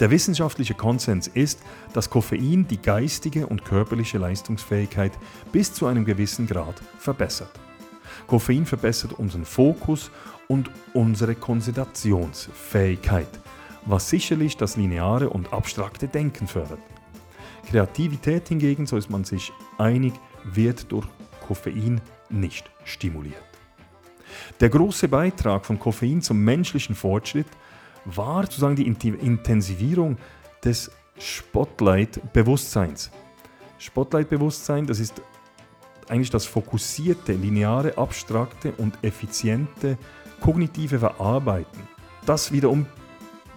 Der 0.00 0.10
wissenschaftliche 0.10 0.74
Konsens 0.74 1.28
ist, 1.28 1.60
dass 1.92 2.08
Koffein 2.08 2.66
die 2.66 2.80
geistige 2.80 3.46
und 3.46 3.64
körperliche 3.66 4.16
Leistungsfähigkeit 4.16 5.12
bis 5.52 5.74
zu 5.74 5.86
einem 5.86 6.06
gewissen 6.06 6.46
Grad 6.46 6.80
verbessert. 6.98 7.52
Koffein 8.26 8.66
verbessert 8.66 9.12
unseren 9.12 9.44
Fokus 9.44 10.10
und 10.48 10.70
unsere 10.92 11.34
Konzentrationsfähigkeit, 11.34 13.28
was 13.86 14.08
sicherlich 14.08 14.56
das 14.56 14.76
lineare 14.76 15.30
und 15.30 15.52
abstrakte 15.52 16.08
Denken 16.08 16.46
fördert. 16.46 16.80
Kreativität 17.68 18.48
hingegen, 18.48 18.86
so 18.86 18.96
ist 18.96 19.10
man 19.10 19.24
sich 19.24 19.52
einig, 19.78 20.14
wird 20.44 20.92
durch 20.92 21.06
Koffein 21.46 22.00
nicht 22.28 22.70
stimuliert. 22.84 23.36
Der 24.60 24.68
große 24.68 25.08
Beitrag 25.08 25.64
von 25.64 25.78
Koffein 25.78 26.20
zum 26.22 26.42
menschlichen 26.42 26.94
Fortschritt 26.94 27.46
war 28.04 28.42
sozusagen 28.42 28.76
die 28.76 28.86
Intensivierung 28.86 30.18
des 30.64 30.90
Spotlight-Bewusstseins. 31.18 33.10
Spotlight-Bewusstsein, 33.78 34.86
das 34.86 34.98
ist 34.98 35.22
eigentlich 36.10 36.30
das 36.30 36.46
fokussierte, 36.46 37.32
lineare, 37.32 37.98
abstrakte 37.98 38.72
und 38.72 38.98
effiziente 39.02 39.98
kognitive 40.40 40.98
Verarbeiten. 40.98 41.88
Das 42.26 42.52
wiederum 42.52 42.86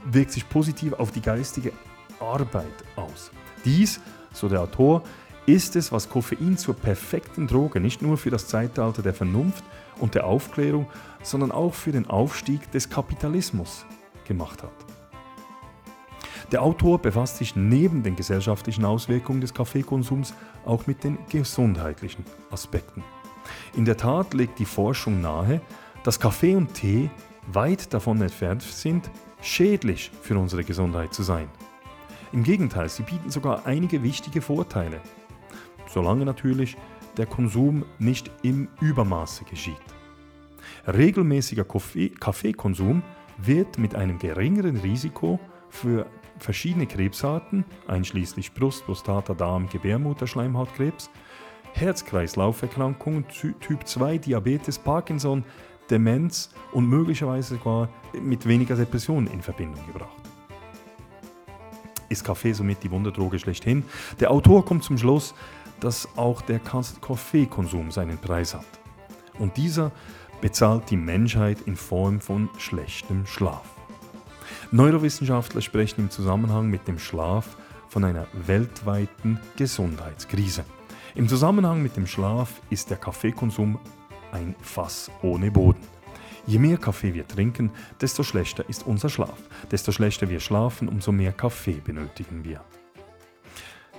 wirkt 0.06 0.32
sich 0.32 0.48
positiv 0.48 0.94
auf 0.94 1.12
die 1.12 1.22
geistige 1.22 1.72
Arbeit 2.20 2.66
aus. 2.96 3.32
Dies, 3.66 4.00
so 4.34 4.48
der 4.48 4.62
Autor, 4.62 5.04
ist 5.46 5.76
es, 5.78 5.92
was 5.92 6.10
Koffein 6.10 6.58
zur 6.58 6.76
perfekten 6.76 7.48
Droge 7.48 7.80
nicht 7.80 8.02
nur 8.02 8.18
für 8.18 8.30
das 8.30 8.48
Zeitalter 8.48 9.02
der 9.02 9.14
Vernunft 9.14 9.64
und 10.00 10.14
der 10.14 10.26
Aufklärung, 10.26 10.88
sondern 11.24 11.52
auch 11.52 11.74
für 11.74 11.92
den 11.92 12.10
Aufstieg 12.10 12.70
des 12.72 12.90
Kapitalismus 12.90 13.86
gemacht 14.26 14.62
hat. 14.62 14.87
Der 16.52 16.62
Autor 16.62 17.00
befasst 17.00 17.38
sich 17.38 17.58
neben 17.58 18.04
den 18.04 18.16
gesellschaftlichen 18.16 18.86
Auswirkungen 18.86 19.42
des 19.42 19.54
Kaffeekonsums 19.54 20.34
auch 20.66 20.88
mit 20.88 21.04
den 21.04 21.18
gesundheitlichen 21.30 22.24
Aspekten. 22.52 23.04
In 23.76 23.84
der 23.84 23.98
Tat 23.98 24.34
legt 24.34 24.58
die 24.60 24.66
Forschung 24.66 25.22
nahe, 25.22 25.60
dass 26.04 26.20
Kaffee 26.20 26.56
und 26.56 26.74
Tee 26.74 27.10
weit 27.52 27.94
davon 27.94 28.22
entfernt 28.22 28.62
sind, 28.62 29.10
schädlich 29.42 30.10
für 30.22 30.38
unsere 30.38 30.64
Gesundheit 30.64 31.14
zu 31.14 31.24
sein. 31.24 31.50
Im 32.32 32.44
Gegenteil, 32.44 32.88
sie 32.88 33.04
bieten 33.04 33.30
sogar 33.30 33.66
einige 33.66 34.02
wichtige 34.04 34.42
Vorteile, 34.42 35.02
solange 35.88 36.24
natürlich 36.24 36.78
der 37.18 37.26
Konsum 37.26 37.84
nicht 38.00 38.32
im 38.44 38.70
Übermaße 38.80 39.44
geschieht. 39.44 39.76
Regelmäßiger 40.88 41.66
Kaffeekonsum 42.20 43.04
wird 43.38 43.78
mit 43.78 43.96
einem 43.96 44.18
geringeren 44.18 44.78
Risiko 44.78 45.40
für 45.70 46.06
verschiedene 46.40 46.88
Krebsarten, 46.88 47.66
einschließlich 47.88 48.54
Brust, 48.54 48.86
Prostata, 48.86 49.34
Darm, 49.34 49.68
Gebärmutterschleimhautkrebs, 49.70 51.10
Herz-Kreislauf-Erkrankungen, 51.74 53.26
Typ 53.28 53.88
2 53.88 54.18
Diabetes, 54.18 54.80
Parkinson, 54.80 55.44
Demenz 55.90 56.50
und 56.74 56.88
möglicherweise 56.88 57.56
sogar 57.56 57.90
mit 58.20 58.48
weniger 58.48 58.76
Depressionen 58.76 59.28
in 59.28 59.42
Verbindung 59.42 59.86
gebracht. 59.86 60.18
Ist 62.10 62.24
Kaffee 62.24 62.54
somit 62.54 62.84
die 62.84 62.92
Wunderdroge 62.92 63.38
schlechthin? 63.38 63.84
Der 64.20 64.32
Autor 64.32 64.66
kommt 64.66 64.84
zum 64.84 64.98
Schluss, 64.98 65.34
dass 65.80 66.08
auch 66.18 66.42
der 66.42 66.60
Kaffeekonsum 66.60 67.92
seinen 67.92 68.18
Preis 68.18 68.54
hat. 68.54 68.66
Und 69.38 69.58
dieser 69.58 69.92
bezahlt 70.42 70.90
die 70.90 70.98
Menschheit 70.98 71.62
in 71.66 71.76
Form 71.76 72.20
von 72.20 72.50
schlechtem 72.58 73.26
Schlaf. 73.26 73.77
Neurowissenschaftler 74.72 75.62
sprechen 75.62 76.02
im 76.02 76.10
Zusammenhang 76.10 76.70
mit 76.70 76.88
dem 76.88 77.00
Schlaf 77.00 77.58
von 77.90 78.04
einer 78.04 78.28
weltweiten 78.34 79.40
Gesundheitskrise. 79.56 80.66
Im 81.16 81.28
Zusammenhang 81.28 81.82
mit 81.82 81.96
dem 81.96 82.08
Schlaf 82.08 82.62
ist 82.70 82.90
der 82.90 82.98
Kaffeekonsum 82.98 83.80
ein 84.32 84.56
Fass 84.62 85.10
ohne 85.22 85.52
Boden. 85.52 85.82
Je 86.46 86.60
mehr 86.60 86.78
Kaffee 86.78 87.14
wir 87.14 87.28
trinken, 87.28 87.72
desto 88.00 88.24
schlechter 88.24 88.68
ist 88.70 88.86
unser 88.86 89.10
Schlaf. 89.10 89.38
Desto 89.72 89.92
schlechter 89.92 90.30
wir 90.30 90.40
schlafen, 90.40 90.88
umso 90.88 91.12
mehr 91.12 91.34
Kaffee 91.34 91.82
benötigen 91.84 92.44
wir. 92.44 92.62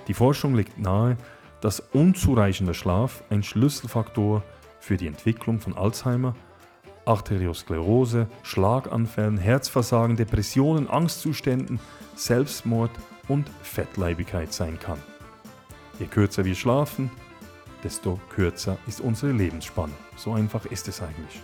Die 0.07 0.13
Forschung 0.13 0.55
legt 0.55 0.79
nahe, 0.79 1.17
dass 1.61 1.79
unzureichender 1.79 2.73
Schlaf 2.73 3.23
ein 3.29 3.43
Schlüsselfaktor 3.43 4.43
für 4.79 4.97
die 4.97 5.07
Entwicklung 5.07 5.59
von 5.59 5.77
Alzheimer, 5.77 6.35
Arteriosklerose, 7.09 8.27
Schlaganfällen, 8.43 9.39
Herzversagen, 9.39 10.15
Depressionen, 10.15 10.87
Angstzuständen, 10.87 11.79
Selbstmord 12.15 12.91
und 13.27 13.49
Fettleibigkeit 13.63 14.53
sein 14.53 14.77
kann. 14.79 14.99
Je 15.99 16.05
kürzer 16.05 16.45
wir 16.45 16.53
schlafen, 16.53 17.09
desto 17.83 18.19
kürzer 18.29 18.77
ist 18.87 19.01
unsere 19.01 19.31
Lebensspanne. 19.31 19.93
So 20.17 20.33
einfach 20.33 20.65
ist 20.67 20.87
es 20.87 21.01
eigentlich. 21.01 21.41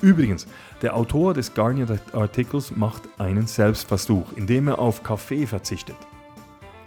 Übrigens, 0.00 0.46
der 0.80 0.96
Autor 0.96 1.34
des 1.34 1.52
Garnier-Artikels 1.52 2.74
macht 2.74 3.02
einen 3.18 3.46
Selbstversuch, 3.46 4.32
indem 4.36 4.68
er 4.68 4.78
auf 4.78 5.02
Kaffee 5.02 5.46
verzichtet. 5.46 5.96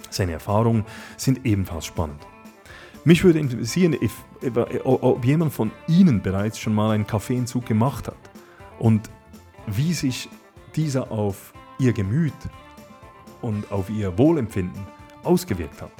Seine 0.09 0.31
Erfahrungen 0.33 0.85
sind 1.17 1.45
ebenfalls 1.45 1.85
spannend. 1.85 2.25
Mich 3.07 3.23
würde 3.23 3.39
interessieren, 3.39 3.95
ob 4.83 5.23
jemand 5.23 5.53
von 5.53 5.71
Ihnen 5.87 6.21
bereits 6.21 6.59
schon 6.59 6.75
mal 6.75 6.91
einen 6.91 7.07
Kaffeeentzug 7.07 7.65
gemacht 7.65 8.09
hat 8.09 8.17
und 8.79 9.09
wie 9.65 9.93
sich 9.93 10.27
dieser 10.75 11.09
auf 11.09 11.53
Ihr 11.79 11.93
Gemüt 11.93 12.33
und 13.41 13.71
auf 13.71 13.89
Ihr 13.89 14.17
Wohlempfinden 14.17 14.81
ausgewirkt 15.23 15.81
hat. 15.81 15.93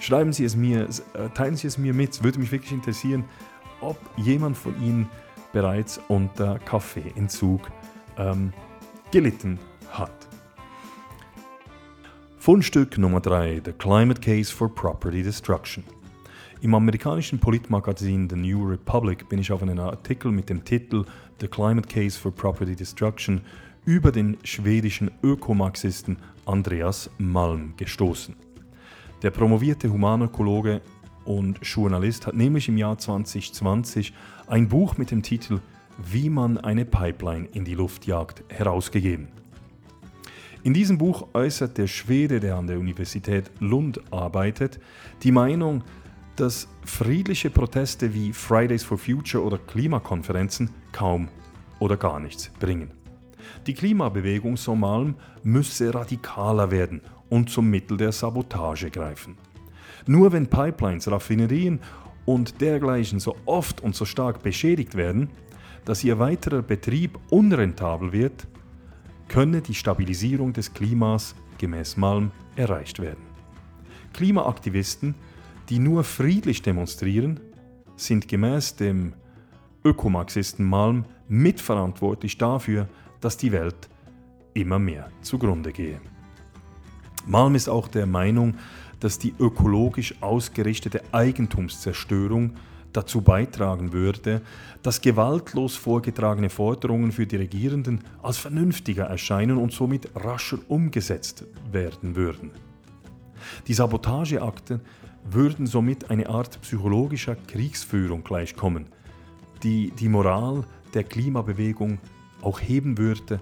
Schreiben 0.00 0.32
Sie 0.32 0.46
es 0.46 0.56
mir, 0.56 0.88
äh, 1.12 1.28
teilen 1.34 1.56
Sie 1.56 1.66
es 1.66 1.76
mir 1.76 1.92
mit. 1.92 2.12
Es 2.12 2.24
würde 2.24 2.38
mich 2.38 2.50
wirklich 2.50 2.72
interessieren, 2.72 3.26
ob 3.82 3.98
jemand 4.16 4.56
von 4.56 4.74
Ihnen 4.82 5.10
bereits 5.52 6.00
unter 6.08 6.58
Kaffeeentzug 6.60 7.60
ähm, 8.16 8.54
gelitten 9.10 9.58
hat. 9.90 10.28
Fundstück 12.38 12.96
Nummer 12.96 13.20
3: 13.20 13.60
The 13.66 13.72
Climate 13.72 14.22
Case 14.22 14.50
for 14.50 14.74
Property 14.74 15.22
Destruction. 15.22 15.84
Im 16.62 16.76
amerikanischen 16.76 17.40
Politmagazin 17.40 18.30
The 18.30 18.36
New 18.36 18.64
Republic 18.64 19.28
bin 19.28 19.40
ich 19.40 19.50
auf 19.50 19.62
einen 19.62 19.80
Artikel 19.80 20.30
mit 20.30 20.48
dem 20.48 20.64
Titel 20.64 21.04
The 21.40 21.48
Climate 21.48 21.88
Case 21.88 22.16
for 22.16 22.30
Property 22.30 22.76
Destruction 22.76 23.40
über 23.84 24.12
den 24.12 24.36
schwedischen 24.44 25.10
Ökomarxisten 25.24 26.18
Andreas 26.46 27.10
Malm 27.18 27.74
gestoßen. 27.76 28.36
Der 29.22 29.32
promovierte 29.32 29.92
Humanökologe 29.92 30.82
und 31.24 31.58
Journalist 31.62 32.28
hat 32.28 32.36
nämlich 32.36 32.68
im 32.68 32.76
Jahr 32.76 32.96
2020 32.96 34.12
ein 34.46 34.68
Buch 34.68 34.96
mit 34.96 35.10
dem 35.10 35.24
Titel 35.24 35.58
wie 35.98 36.30
man 36.30 36.58
eine 36.58 36.84
Pipeline 36.84 37.48
in 37.52 37.64
die 37.64 37.74
Luft 37.74 38.06
jagt, 38.06 38.44
herausgegeben. 38.48 39.26
In 40.62 40.74
diesem 40.74 40.96
Buch 40.96 41.26
äußert 41.34 41.76
der 41.76 41.88
Schwede, 41.88 42.38
der 42.38 42.54
an 42.54 42.68
der 42.68 42.78
Universität 42.78 43.50
Lund 43.58 44.00
arbeitet, 44.12 44.78
die 45.24 45.32
Meinung, 45.32 45.82
dass 46.36 46.68
friedliche 46.84 47.50
Proteste 47.50 48.14
wie 48.14 48.32
Fridays 48.32 48.82
for 48.84 48.98
Future 48.98 49.44
oder 49.44 49.58
Klimakonferenzen 49.58 50.70
kaum 50.92 51.28
oder 51.78 51.96
gar 51.96 52.20
nichts 52.20 52.50
bringen. 52.58 52.90
Die 53.66 53.74
Klimabewegung, 53.74 54.56
so 54.56 54.74
Malm, 54.74 55.16
müsse 55.42 55.92
radikaler 55.94 56.70
werden 56.70 57.02
und 57.28 57.50
zum 57.50 57.68
Mittel 57.70 57.96
der 57.96 58.12
Sabotage 58.12 58.90
greifen. 58.90 59.36
Nur 60.06 60.32
wenn 60.32 60.48
Pipelines, 60.48 61.10
Raffinerien 61.10 61.80
und 62.24 62.60
dergleichen 62.60 63.20
so 63.20 63.36
oft 63.46 63.80
und 63.80 63.94
so 63.94 64.04
stark 64.04 64.42
beschädigt 64.42 64.96
werden, 64.96 65.28
dass 65.84 66.04
ihr 66.04 66.18
weiterer 66.18 66.62
Betrieb 66.62 67.18
unrentabel 67.30 68.12
wird, 68.12 68.46
könne 69.28 69.60
die 69.60 69.74
Stabilisierung 69.74 70.52
des 70.52 70.72
Klimas 70.72 71.34
gemäß 71.58 71.96
Malm 71.96 72.30
erreicht 72.56 73.00
werden. 73.00 73.24
Klimaaktivisten, 74.12 75.14
die 75.68 75.78
nur 75.78 76.04
friedlich 76.04 76.62
demonstrieren, 76.62 77.40
sind 77.96 78.28
gemäß 78.28 78.76
dem 78.76 79.14
Ökomarxisten 79.84 80.64
Malm 80.64 81.04
mitverantwortlich 81.28 82.38
dafür, 82.38 82.88
dass 83.20 83.36
die 83.36 83.52
Welt 83.52 83.88
immer 84.54 84.78
mehr 84.78 85.10
zugrunde 85.22 85.72
gehe. 85.72 86.00
Malm 87.26 87.54
ist 87.54 87.68
auch 87.68 87.88
der 87.88 88.06
Meinung, 88.06 88.54
dass 89.00 89.18
die 89.18 89.34
ökologisch 89.38 90.14
ausgerichtete 90.20 91.02
Eigentumszerstörung 91.12 92.52
dazu 92.92 93.22
beitragen 93.22 93.92
würde, 93.92 94.42
dass 94.82 95.00
gewaltlos 95.00 95.76
vorgetragene 95.76 96.50
Forderungen 96.50 97.10
für 97.10 97.26
die 97.26 97.36
Regierenden 97.36 98.00
als 98.22 98.38
vernünftiger 98.38 99.04
erscheinen 99.04 99.56
und 99.56 99.72
somit 99.72 100.10
rascher 100.14 100.58
umgesetzt 100.68 101.44
werden 101.70 102.16
würden. 102.16 102.50
Die 103.66 103.74
Sabotageakte 103.74 104.80
würden 105.24 105.66
somit 105.66 106.10
eine 106.10 106.28
Art 106.28 106.60
psychologischer 106.62 107.36
Kriegsführung 107.36 108.24
gleichkommen, 108.24 108.86
die 109.62 109.92
die 109.98 110.08
Moral 110.08 110.64
der 110.94 111.04
Klimabewegung 111.04 111.98
auch 112.40 112.60
heben 112.60 112.98
würde. 112.98 113.40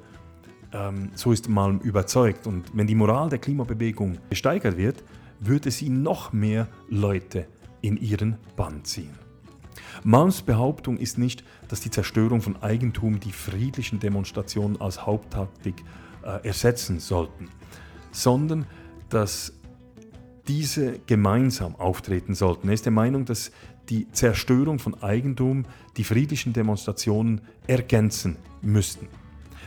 Ähm, 0.72 1.10
so 1.14 1.32
ist 1.32 1.48
Malm 1.48 1.78
überzeugt. 1.80 2.46
Und 2.46 2.70
wenn 2.74 2.86
die 2.86 2.94
Moral 2.94 3.28
der 3.28 3.38
Klimabewegung 3.38 4.18
gesteigert 4.28 4.76
wird, 4.76 5.02
würde 5.40 5.70
sie 5.70 5.88
noch 5.88 6.32
mehr 6.32 6.68
Leute 6.88 7.46
in 7.80 7.96
ihren 7.96 8.36
Bann 8.56 8.84
ziehen. 8.84 9.14
Malms 10.04 10.42
Behauptung 10.42 10.98
ist 10.98 11.18
nicht, 11.18 11.44
dass 11.68 11.80
die 11.80 11.90
Zerstörung 11.90 12.42
von 12.42 12.62
Eigentum 12.62 13.20
die 13.20 13.32
friedlichen 13.32 13.98
Demonstrationen 14.00 14.80
als 14.80 15.06
Haupttaktik 15.06 15.82
äh, 16.22 16.46
ersetzen 16.46 17.00
sollten, 17.00 17.48
sondern 18.12 18.66
dass 19.08 19.52
diese 20.48 20.98
gemeinsam 21.06 21.76
auftreten 21.76 22.34
sollten. 22.34 22.68
Er 22.68 22.74
ist 22.74 22.84
der 22.84 22.92
Meinung, 22.92 23.24
dass 23.24 23.50
die 23.88 24.10
Zerstörung 24.12 24.78
von 24.78 25.02
Eigentum 25.02 25.64
die 25.96 26.04
friedlichen 26.04 26.52
Demonstrationen 26.52 27.40
ergänzen 27.66 28.36
müssten. 28.62 29.08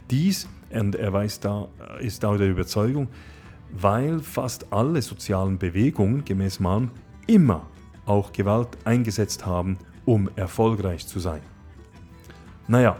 Dies, 0.09 0.47
und 0.71 0.95
er 0.95 1.13
weiß 1.13 1.39
da, 1.39 1.67
ist 1.99 2.23
da 2.23 2.35
der 2.37 2.49
Überzeugung, 2.49 3.07
weil 3.71 4.19
fast 4.19 4.71
alle 4.71 5.01
sozialen 5.01 5.57
Bewegungen 5.57 6.25
gemäß 6.25 6.59
Malm 6.59 6.91
immer 7.27 7.67
auch 8.05 8.31
Gewalt 8.31 8.69
eingesetzt 8.85 9.45
haben, 9.45 9.77
um 10.05 10.29
erfolgreich 10.35 11.07
zu 11.07 11.19
sein. 11.19 11.41
Naja, 12.67 12.97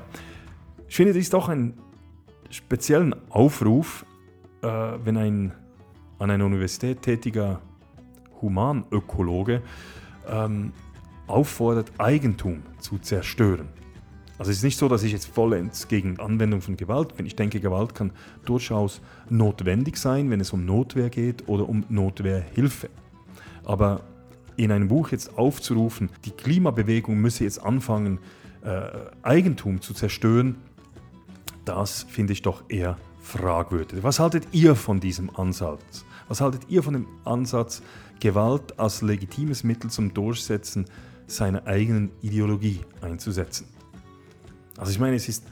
ich 0.88 0.96
finde, 0.96 1.14
das 1.14 1.22
ist 1.22 1.36
auch 1.36 1.50
ein 1.50 1.74
speziellen 2.50 3.16
Aufruf, 3.30 4.06
äh, 4.62 4.68
wenn 4.68 5.18
ein 5.18 5.54
an 6.24 6.32
einer 6.32 6.46
Universität 6.46 7.02
tätiger 7.02 7.60
Humanökologe 8.42 9.62
ähm, 10.26 10.72
auffordert, 11.28 11.92
Eigentum 11.98 12.64
zu 12.80 12.98
zerstören. 12.98 13.68
Also 14.38 14.50
es 14.52 14.58
ist 14.58 14.64
nicht 14.64 14.80
so, 14.80 14.88
dass 14.88 15.04
ich 15.04 15.12
jetzt 15.12 15.26
vollends 15.26 15.90
gegen 15.90 16.22
Anwendung 16.22 16.62
von 16.62 16.78
Gewalt 16.78 17.18
bin. 17.18 17.26
Ich 17.26 17.36
denke, 17.36 17.60
Gewalt 17.60 17.94
kann 17.94 18.12
durchaus 18.46 19.02
notwendig 19.30 19.98
sein, 19.98 20.30
wenn 20.30 20.40
es 20.40 20.54
um 20.54 20.66
Notwehr 20.66 21.10
geht 21.10 21.50
oder 21.50 21.68
um 21.68 21.84
Notwehrhilfe. 21.90 22.90
Aber 23.66 24.02
in 24.56 24.72
einem 24.72 24.88
Buch 24.88 25.10
jetzt 25.10 25.38
aufzurufen, 25.38 26.10
die 26.24 26.32
Klimabewegung 26.32 27.18
müsse 27.20 27.44
jetzt 27.44 27.62
anfangen, 27.62 28.20
äh, 28.64 28.88
Eigentum 29.24 29.82
zu 29.82 29.94
zerstören, 29.94 30.56
das 31.66 32.04
finde 32.04 32.32
ich 32.32 32.42
doch 32.44 32.64
eher 32.70 32.98
fragwürdig. 33.22 34.04
Was 34.04 34.20
haltet 34.20 34.48
ihr 34.54 34.76
von 34.76 35.02
diesem 35.02 35.30
Ansatz? 35.36 36.06
Was 36.28 36.42
haltet 36.42 36.70
ihr 36.70 36.84
von 36.84 36.94
dem 36.94 37.08
Ansatz, 37.26 37.82
Gewalt 38.20 38.80
als 38.80 39.02
legitimes 39.02 39.64
Mittel 39.64 39.90
zum 39.90 40.14
Durchsetzen 40.14 40.86
seiner 41.28 41.66
eigenen 41.68 42.12
Ideologie 42.22 42.82
einzusetzen? 43.02 43.68
Also 44.78 44.92
ich 44.92 45.00
meine, 45.00 45.16
es 45.16 45.28
ist, 45.30 45.46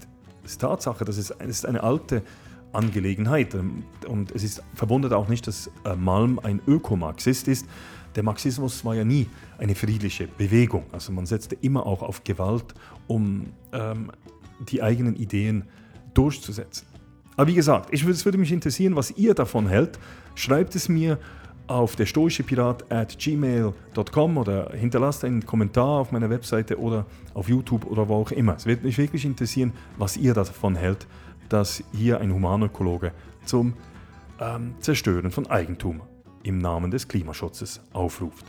es 0.43 0.51
ist 0.51 0.61
Tatsache, 0.61 1.05
dass 1.05 1.17
es, 1.17 1.31
es 1.31 1.49
ist 1.49 1.65
eine 1.65 1.83
alte 1.83 2.23
Angelegenheit 2.73 3.53
ähm, 3.53 3.83
und 4.07 4.31
es 4.31 4.43
ist 4.43 4.63
verwundert 4.73 5.13
auch 5.13 5.27
nicht, 5.27 5.47
dass 5.47 5.69
äh, 5.85 5.95
Malm 5.95 6.39
ein 6.39 6.61
Ökomarxist 6.67 7.47
ist. 7.47 7.67
Der 8.15 8.23
Marxismus 8.23 8.83
war 8.83 8.95
ja 8.95 9.05
nie 9.05 9.29
eine 9.57 9.75
friedliche 9.75 10.27
Bewegung. 10.27 10.85
Also 10.91 11.11
man 11.11 11.25
setzte 11.25 11.55
immer 11.55 11.85
auch 11.85 12.01
auf 12.01 12.23
Gewalt, 12.23 12.73
um 13.07 13.47
ähm, 13.71 14.11
die 14.59 14.83
eigenen 14.83 15.15
Ideen 15.15 15.65
durchzusetzen. 16.13 16.90
Aber 17.37 17.47
wie 17.47 17.55
gesagt, 17.55 17.89
ich, 17.91 18.05
es 18.05 18.25
würde 18.25 18.37
mich 18.37 18.51
interessieren, 18.51 18.95
was 18.95 19.11
ihr 19.11 19.33
davon 19.33 19.67
hält. 19.67 19.97
Schreibt 20.35 20.75
es 20.75 20.89
mir 20.89 21.17
auf 21.67 21.95
der 21.95 22.05
stoische 22.05 22.43
Pirat 22.43 22.91
at 22.91 23.17
gmail.com 23.17 24.37
oder 24.37 24.71
hinterlasst 24.73 25.23
einen 25.23 25.45
Kommentar 25.45 26.01
auf 26.01 26.11
meiner 26.11 26.29
Webseite 26.29 26.77
oder 26.77 27.05
auf 27.33 27.47
YouTube 27.47 27.85
oder 27.85 28.09
wo 28.09 28.15
auch 28.15 28.31
immer. 28.31 28.55
Es 28.55 28.65
würde 28.65 28.85
mich 28.85 28.97
wirklich 28.97 29.23
interessieren, 29.25 29.71
was 29.97 30.17
ihr 30.17 30.33
davon 30.33 30.75
hält, 30.75 31.07
dass 31.47 31.83
hier 31.93 32.19
ein 32.19 32.33
Humanökologe 32.33 33.13
zum 33.45 33.73
ähm, 34.39 34.75
Zerstören 34.79 35.31
von 35.31 35.47
Eigentum 35.47 36.01
im 36.43 36.57
Namen 36.57 36.91
des 36.91 37.07
Klimaschutzes 37.07 37.81
aufruft. 37.93 38.45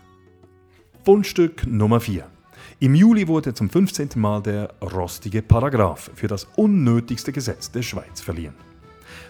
Fundstück 1.05 1.67
Nummer 1.67 2.01
4. 2.01 2.27
Im 2.81 2.95
Juli 2.95 3.29
wurde 3.29 3.55
zum 3.55 3.71
15. 3.71 4.11
Mal 4.17 4.43
der 4.43 4.75
rostige 4.81 5.43
Paragraph 5.43 6.11
für 6.15 6.29
das 6.29 6.49
unnötigste 6.57 7.33
Gesetz 7.33 7.71
der 7.71 7.83
Schweiz 7.83 8.21
verliehen. 8.21 8.55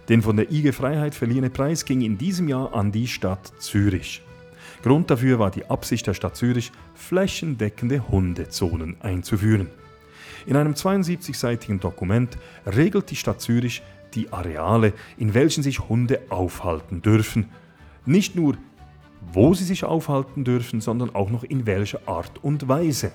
Den 0.08 0.22
von 0.22 0.36
der 0.36 0.50
IG 0.50 0.72
Freiheit 0.72 1.14
verliehene 1.14 1.50
Preis 1.50 1.84
ging 1.84 2.00
in 2.00 2.18
diesem 2.18 2.48
Jahr 2.48 2.74
an 2.74 2.90
die 2.90 3.06
Stadt 3.06 3.52
Zürich. 3.58 4.22
Grund 4.82 5.10
dafür 5.10 5.38
war 5.38 5.50
die 5.50 5.66
Absicht 5.66 6.06
der 6.06 6.14
Stadt 6.14 6.36
Zürich, 6.36 6.72
flächendeckende 6.94 8.08
Hundezonen 8.08 8.96
einzuführen. 9.00 9.68
In 10.44 10.56
einem 10.56 10.72
72-seitigen 10.72 11.78
Dokument 11.78 12.36
regelt 12.66 13.10
die 13.10 13.16
Stadt 13.16 13.40
Zürich 13.40 13.82
die 14.14 14.32
Areale, 14.32 14.92
in 15.16 15.34
welchen 15.34 15.62
sich 15.62 15.88
Hunde 15.88 16.20
aufhalten 16.28 17.00
dürfen. 17.00 17.48
Nicht 18.04 18.34
nur, 18.34 18.56
wo 19.32 19.54
sie 19.54 19.64
sich 19.64 19.84
aufhalten 19.84 20.42
dürfen, 20.44 20.80
sondern 20.80 21.14
auch 21.14 21.30
noch 21.30 21.44
in 21.44 21.64
welcher 21.64 22.00
Art 22.06 22.42
und 22.42 22.68
Weise. 22.68 23.12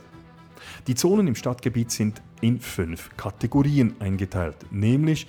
Die 0.88 0.95
Zonen 0.95 1.28
im 1.28 1.36
Stadtgebiet 1.36 1.91
sind 1.91 2.21
in 2.39 2.60
fünf 2.60 3.10
Kategorien 3.17 3.95
eingeteilt, 4.00 4.56
nämlich 4.71 5.28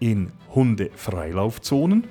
in 0.00 0.32
Hundefreilaufzonen. 0.54 2.04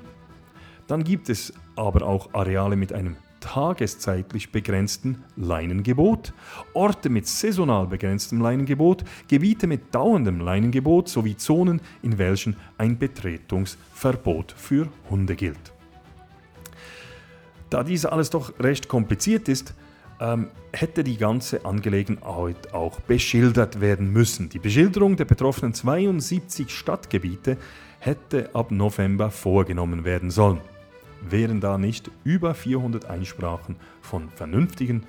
Dann 0.88 1.04
gibt 1.04 1.30
es 1.30 1.54
aber 1.75 2.08
auch 2.08 2.34
Areale 2.34 2.75
mit 2.75 2.93
einem 2.93 3.17
tageszeitlich 3.39 4.52
begrenzten 4.52 5.23
Leinengebot, 5.36 6.34
Orte 6.73 7.10
mit 7.10 7.28
saisonal 7.28 7.88
begrenztem 7.88 8.41
Leinengebot, 8.41 9.04
Gebiete 9.28 9.67
mit 9.67 9.93
dauerndem 9.93 10.39
Leinengebot 10.39 11.10
sowie 11.10 11.38
Zonen, 11.38 11.82
in 12.02 12.17
welchen 12.17 12.56
ein 12.78 12.97
Betretungsverbot 12.97 14.52
für 14.52 14.89
Hunde 15.10 15.36
gilt. 15.36 15.73
Da 17.69 17.84
dies 17.84 18.06
alles 18.06 18.30
doch 18.30 18.60
recht 18.60 18.88
kompliziert 18.88 19.47
ist, 19.47 19.73
ähm, 20.19 20.49
hätte 20.73 21.03
die 21.03 21.17
ganze 21.17 21.65
Angelegenheit 21.65 22.73
auch 22.73 22.99
beschildert 23.01 23.82
werden 23.82 24.12
müssen. 24.12 24.49
Die 24.49 24.60
Beschilderung 24.60 25.15
der 25.15 25.25
betroffenen 25.25 25.73
72 25.73 26.69
Stadtgebiete 26.69 27.58
hätte 27.99 28.49
ab 28.53 28.71
November 28.71 29.32
vorgenommen 29.32 30.05
werden 30.05 30.32
sollen. 30.32 30.62
Wären 31.21 31.60
da 31.60 31.77
nicht 31.77 32.10
über 32.23 32.53
400 32.53 33.05
Einsprachen 33.05 33.75
von 34.01 34.29
vernünftigen, 34.29 35.03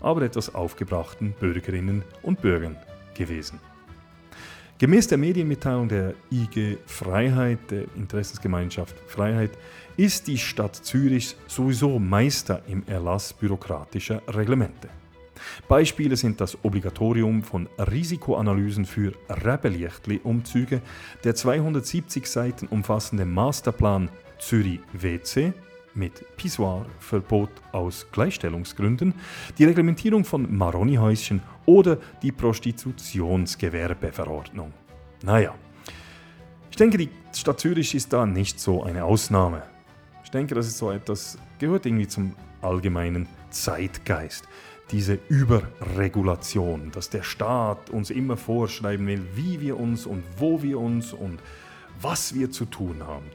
aber 0.00 0.22
etwas 0.22 0.54
aufgebrachten 0.54 1.34
Bürgerinnen 1.38 2.02
und 2.22 2.40
Bürgern 2.40 2.76
gewesen. 3.14 3.60
Gemäß 4.82 5.06
der 5.06 5.16
Medienmitteilung 5.16 5.88
der 5.88 6.14
IG 6.32 6.76
Freiheit, 6.86 7.70
der 7.70 7.84
Interessensgemeinschaft 7.94 8.96
Freiheit, 9.06 9.52
ist 9.96 10.26
die 10.26 10.36
Stadt 10.36 10.74
Zürich 10.74 11.36
sowieso 11.46 12.00
Meister 12.00 12.62
im 12.66 12.82
Erlass 12.88 13.32
bürokratischer 13.32 14.20
Reglemente. 14.26 14.88
Beispiele 15.68 16.16
sind 16.16 16.40
das 16.40 16.58
Obligatorium 16.64 17.44
von 17.44 17.68
Risikoanalysen 17.78 18.84
für 18.84 19.12
Rebellichtli-Umzüge, 19.28 20.82
der 21.22 21.36
270 21.36 22.26
Seiten 22.26 22.66
umfassende 22.66 23.24
Masterplan 23.24 24.08
Zürich 24.40 24.80
WC 24.94 25.52
mit 25.94 26.24
Pissoir-Verbot 26.36 27.50
aus 27.72 28.06
Gleichstellungsgründen, 28.12 29.14
die 29.58 29.64
Reglementierung 29.64 30.24
von 30.24 30.56
Maroni-Häuschen 30.56 31.42
oder 31.66 31.98
die 32.22 32.32
Prostitutionsgewerbeverordnung. 32.32 34.72
Naja, 35.22 35.54
ich 36.70 36.76
denke, 36.76 36.98
die 36.98 37.10
Stadt 37.34 37.60
Zürich 37.60 37.94
ist 37.94 38.12
da 38.12 38.26
nicht 38.26 38.58
so 38.58 38.82
eine 38.82 39.04
Ausnahme. 39.04 39.62
Ich 40.24 40.30
denke, 40.30 40.54
das 40.54 40.66
ist 40.66 40.78
so 40.78 40.90
etwas, 40.90 41.36
gehört 41.58 41.84
irgendwie 41.84 42.08
zum 42.08 42.34
allgemeinen 42.62 43.28
Zeitgeist. 43.50 44.48
Diese 44.90 45.18
Überregulation, 45.28 46.90
dass 46.90 47.10
der 47.10 47.22
Staat 47.22 47.90
uns 47.90 48.10
immer 48.10 48.36
vorschreiben 48.36 49.06
will, 49.06 49.24
wie 49.34 49.60
wir 49.60 49.78
uns 49.78 50.06
und 50.06 50.24
wo 50.38 50.62
wir 50.62 50.80
uns 50.80 51.12
und 51.12 51.38
was 52.00 52.34
wir 52.34 52.50
zu 52.50 52.64
tun 52.64 53.06
haben. 53.06 53.26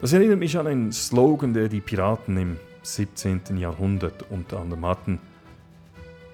Das 0.00 0.14
erinnert 0.14 0.38
mich 0.38 0.56
an 0.56 0.66
einen 0.66 0.92
Slogan, 0.92 1.52
der 1.52 1.68
die 1.68 1.82
Piraten 1.82 2.38
im 2.38 2.56
17. 2.82 3.58
Jahrhundert 3.58 4.24
unter 4.30 4.60
anderem 4.60 4.86
hatten. 4.86 5.18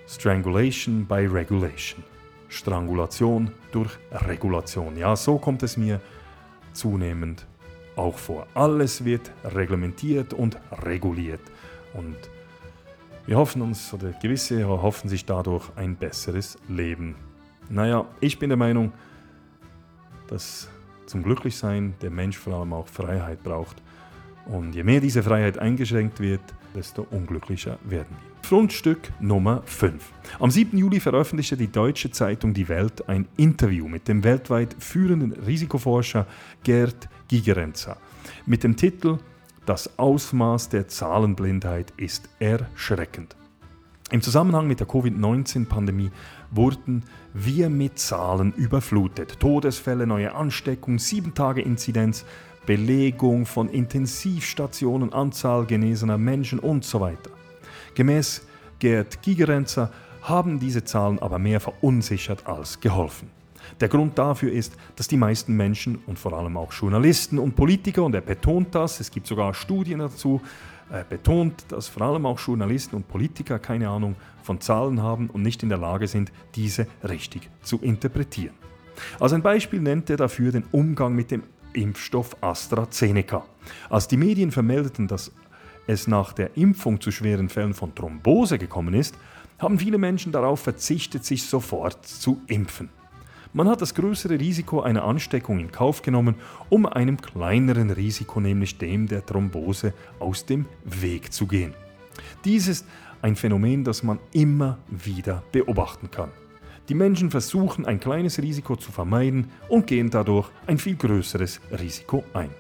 Strangulation 0.07 1.05
by 1.05 1.27
Regulation. 1.27 2.05
Strangulation 2.49 3.51
durch 3.73 3.91
Regulation. 4.13 4.97
Ja, 4.97 5.17
so 5.17 5.39
kommt 5.39 5.65
es 5.65 5.77
mir 5.77 6.01
zunehmend 6.75 7.45
auch 7.97 8.17
vor. 8.17 8.47
Alles 8.55 9.05
wird 9.05 9.33
reglementiert 9.45 10.33
und 10.33 10.57
reguliert. 10.85 11.41
Und 11.93 12.17
wir 13.27 13.37
hoffen 13.37 13.63
uns, 13.63 13.93
oder 13.93 14.13
gewisse 14.13 14.69
hoffen 14.69 15.09
sich 15.09 15.25
dadurch 15.25 15.69
ein 15.75 15.97
besseres 15.97 16.57
Leben. 16.69 17.17
Naja, 17.69 18.07
ich 18.21 18.39
bin 18.39 18.51
der 18.51 18.57
Meinung, 18.57 18.93
dass 20.29 20.69
zum 21.07 21.23
Glücklichsein 21.23 21.95
der 22.03 22.11
Mensch 22.11 22.37
vor 22.37 22.55
allem 22.55 22.73
auch 22.73 22.89
Freiheit 22.89 23.43
braucht. 23.43 23.77
Und 24.47 24.75
je 24.75 24.85
mehr 24.85 25.01
diese 25.01 25.23
Freiheit 25.23 25.59
eingeschränkt 25.59 26.21
wird, 26.21 26.43
desto 26.75 27.07
unglücklicher 27.11 27.79
werden 27.85 28.11
wir. 28.11 28.37
Fundstück 28.47 29.11
Nummer 29.19 29.63
5. 29.65 30.05
Am 30.39 30.53
7. 30.53 30.79
Juli 30.79 31.01
veröffentlichte 31.01 31.57
die 31.57 31.67
deutsche 31.67 32.13
Zeitung 32.13 32.55
Die 32.55 32.69
Welt 32.69 33.09
ein 33.09 33.27
Interview 33.37 33.89
mit 33.89 34.07
dem 34.07 34.23
weltweit 34.23 34.77
führenden 34.79 35.33
Risikoforscher 35.33 36.29
Gerd 36.63 37.09
Gigerenzer 37.27 37.97
mit 38.45 38.63
dem 38.65 38.77
Titel 38.77 39.19
Das 39.65 39.99
Ausmaß 39.99 40.69
der 40.69 40.89
Zahlenblindheit 40.89 41.93
ist 41.97 42.29
erschreckend. 42.39 43.37
Im 44.13 44.23
Zusammenhang 44.23 44.69
mit 44.69 44.79
der 44.79 44.87
Covid-19-Pandemie 44.87 46.13
wurden 46.53 47.03
wir 47.35 47.69
mit 47.69 47.99
Zahlen 47.99 48.53
überflutet. 48.53 49.41
Todesfälle, 49.41 50.07
neue 50.07 50.33
Ansteckungen, 50.33 51.01
7-Tage-Inzidenz, 51.01 52.25
Belegung 52.67 53.47
von 53.47 53.69
Intensivstationen, 53.69 55.13
Anzahl 55.13 55.67
genesener 55.67 56.19
Menschen 56.19 56.61
und 56.61 56.85
so 56.85 57.01
weiter. 57.01 57.31
Gemäß 57.97 58.47
Gerd 58.79 59.23
Gigerenzer 59.23 59.91
haben 60.23 60.61
diese 60.61 60.85
Zahlen 60.85 61.19
aber 61.19 61.41
mehr 61.41 61.59
verunsichert 61.59 62.47
als 62.47 62.79
geholfen. 62.79 63.29
Der 63.81 63.89
Grund 63.89 64.17
dafür 64.17 64.53
ist, 64.53 64.77
dass 64.95 65.09
die 65.09 65.17
meisten 65.17 65.57
Menschen 65.57 65.99
und 66.07 66.17
vor 66.17 66.33
allem 66.33 66.57
auch 66.57 66.73
Journalisten 66.73 67.41
und 67.41 67.57
Politiker, 67.57 68.05
und 68.05 68.15
er 68.15 68.21
betont 68.21 68.73
das, 68.73 69.01
es 69.01 69.11
gibt 69.11 69.27
sogar 69.27 69.53
Studien 69.53 69.99
dazu, 69.99 70.41
er 70.91 71.05
betont, 71.05 71.65
dass 71.69 71.89
vor 71.89 72.03
allem 72.03 72.27
auch 72.27 72.39
Journalisten 72.39 72.97
und 72.97 73.09
Politiker 73.09 73.59
keine 73.59 73.89
Ahnung 73.89 74.17
von 74.43 74.61
Zahlen 74.61 75.03
haben 75.03 75.29
und 75.29 75.43
nicht 75.43 75.63
in 75.63 75.69
der 75.69 75.79
Lage 75.79 76.07
sind, 76.07 76.33
diese 76.55 76.87
richtig 77.03 77.51
zu 77.63 77.79
interpretieren. 77.79 78.55
Als 79.21 79.33
ein 79.33 79.43
Beispiel 79.43 79.81
nennt 79.81 80.09
er 80.11 80.17
dafür 80.17 80.53
den 80.53 80.65
Umgang 80.73 81.15
mit 81.15 81.31
dem 81.31 81.43
Impfstoff 81.73 82.37
AstraZeneca. 82.43 83.45
Als 83.91 84.09
die 84.09 84.17
Medien 84.17 84.51
vermeldeten, 84.51 85.09
dass 85.09 85.33
es 85.87 86.07
nach 86.07 86.33
der 86.33 86.57
Impfung 86.57 87.01
zu 87.01 87.11
schweren 87.11 87.49
Fällen 87.49 87.75
von 87.75 87.95
Thrombose 87.95 88.59
gekommen 88.59 88.95
ist, 88.95 89.17
haben 89.59 89.79
viele 89.79 89.99
Menschen 89.99 90.33
darauf 90.33 90.61
verzichtet, 90.61 91.25
sich 91.25 91.45
sofort 91.45 92.07
zu 92.07 92.41
impfen. 92.47 92.91
Man 93.57 93.71
hat 93.71 93.81
das 93.81 93.95
größere 93.95 94.39
Risiko 94.39 94.83
einer 94.83 95.05
Ansteckung 95.05 95.61
in 95.61 95.73
Kauf 95.73 96.03
genommen, 96.03 96.35
um 96.69 96.85
einem 96.85 97.19
kleineren 97.19 97.89
Risiko, 97.89 98.39
nämlich 98.39 98.77
dem 98.77 99.09
der 99.09 99.25
Thrombose, 99.25 99.95
aus 100.19 100.45
dem 100.45 100.67
Weg 100.85 101.33
zu 101.33 101.47
gehen. 101.47 101.73
Dies 102.45 102.69
ist 102.69 102.85
ein 103.23 103.35
Phänomen, 103.35 103.83
das 103.83 104.03
man 104.03 104.19
immer 104.35 104.77
wieder 104.89 105.43
beobachten 105.53 106.11
kann. 106.11 106.29
Die 106.91 106.95
Menschen 106.95 107.31
versuchen 107.31 107.87
ein 107.87 107.99
kleines 107.99 108.39
Risiko 108.43 108.77
zu 108.77 108.93
vermeiden 108.93 109.51
und 109.71 109.87
gehen 109.87 110.11
dadurch 110.11 110.51
ein 110.67 110.77
viel 110.77 110.97
größeres 110.97 111.63
Risiko 111.81 112.25
ein. 112.35 112.51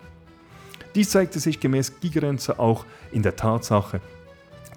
Dies 0.94 1.10
zeigte 1.10 1.40
sich 1.40 1.60
gemäß 1.60 2.00
Gigerenzer 2.00 2.58
auch 2.58 2.86
in 3.12 3.22
der 3.22 3.36
Tatsache, 3.36 4.00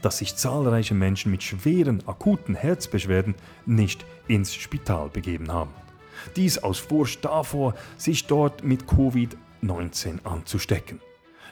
dass 0.01 0.17
sich 0.17 0.35
zahlreiche 0.35 0.95
Menschen 0.95 1.31
mit 1.31 1.43
schweren 1.43 2.05
akuten 2.09 2.55
Herzbeschwerden 2.55 3.35
nicht 3.65 4.05
ins 4.27 4.53
Spital 4.53 5.07
begeben 5.07 5.53
haben. 5.53 5.71
Dies 6.35 6.57
aus 6.57 6.79
Furcht 6.79 7.25
davor, 7.25 7.75
sich 7.97 8.27
dort 8.27 8.63
mit 8.63 8.85
Covid-19 8.85 10.23
anzustecken. 10.23 10.99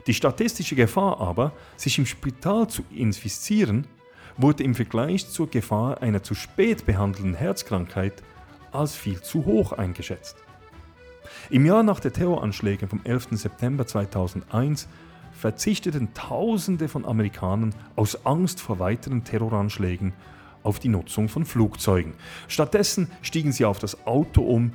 Die 0.07 0.13
statistische 0.13 0.75
Gefahr 0.75 1.19
aber, 1.19 1.51
sich 1.75 1.97
im 1.97 2.05
Spital 2.05 2.67
zu 2.67 2.83
infizieren, 2.89 3.87
wurde 4.37 4.63
im 4.63 4.75
Vergleich 4.75 5.29
zur 5.29 5.49
Gefahr 5.49 6.01
einer 6.01 6.23
zu 6.23 6.35
spät 6.35 6.85
behandelten 6.85 7.33
Herzkrankheit 7.33 8.23
als 8.71 8.95
viel 8.95 9.21
zu 9.21 9.45
hoch 9.45 9.71
eingeschätzt. 9.73 10.37
Im 11.49 11.65
Jahr 11.65 11.83
nach 11.83 11.99
den 11.99 12.13
Terroranschlägen 12.13 12.87
vom 12.87 13.01
11. 13.03 13.29
September 13.31 13.85
2001 13.85 14.87
verzichteten 15.31 16.13
Tausende 16.13 16.87
von 16.87 17.05
Amerikanern 17.05 17.73
aus 17.95 18.25
Angst 18.25 18.61
vor 18.61 18.79
weiteren 18.79 19.23
Terroranschlägen 19.23 20.13
auf 20.67 20.79
die 20.79 20.89
Nutzung 20.89 21.29
von 21.29 21.45
Flugzeugen. 21.45 22.13
Stattdessen 22.49 23.09
stiegen 23.21 23.53
sie 23.53 23.63
auf 23.63 23.79
das 23.79 24.05
Auto 24.05 24.41
um 24.41 24.73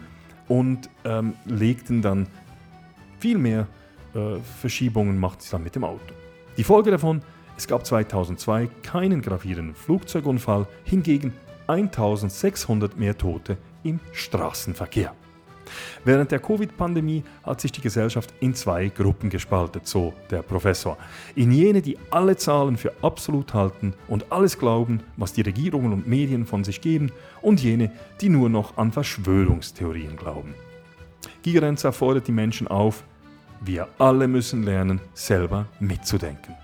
und 0.49 0.89
ähm, 1.05 1.35
legten 1.45 2.01
dann 2.01 2.27
viel 3.21 3.37
mehr 3.37 3.67
äh, 4.15 4.41
Verschiebungen 4.61 5.19
macht 5.19 5.43
sie 5.43 5.51
dann 5.51 5.63
mit 5.63 5.75
dem 5.75 5.85
Auto. 5.85 6.15
Die 6.57 6.65
Folge 6.65 6.91
davon, 6.91 7.23
es 7.57 7.67
gab 7.67 7.87
2002 7.87 8.69
keinen 8.83 9.21
gravierenden 9.21 9.75
Flugzeugunfall, 9.75 10.67
hingegen 10.85 11.35
1600 11.67 12.99
mehr 12.99 13.17
Tote 13.17 13.59
im 13.85 14.01
Straßenverkehr. 14.13 15.15
Während 16.05 16.31
der 16.31 16.39
Covid-Pandemie 16.39 17.23
hat 17.43 17.61
sich 17.61 17.73
die 17.73 17.81
Gesellschaft 17.81 18.33
in 18.41 18.55
zwei 18.55 18.89
Gruppen 18.89 19.31
gespaltet, 19.31 19.87
so 19.87 20.13
der 20.31 20.43
Professor. 20.43 20.99
In 21.35 21.53
jene, 21.53 21.83
die 21.83 21.99
alle 22.11 22.37
Zahlen 22.37 22.77
für 22.77 22.93
absolut 23.03 23.55
halten 23.55 23.95
und 24.09 24.31
alles 24.31 24.59
glauben, 24.59 25.01
was 25.17 25.33
die 25.33 25.43
Regierungen 25.43 25.93
und 25.93 26.07
Medien 26.07 26.47
von 26.47 26.65
sich 26.65 26.81
geben, 26.81 27.13
und 27.41 27.63
jene, 27.63 27.91
die 28.21 28.29
nur 28.29 28.49
noch 28.49 28.77
an 28.77 28.93
Verschwörungstheorien 28.93 30.17
glauben. 30.17 30.55
Gigerenzer 31.43 31.93
fordert 31.93 32.29
die 32.29 32.33
Menschen 32.33 32.69
auf, 32.69 33.03
wir 33.61 33.89
alle 33.99 34.29
müssen 34.29 34.63
lernen, 34.63 35.01
selber 35.15 35.67
mitzudenken. 35.79 36.55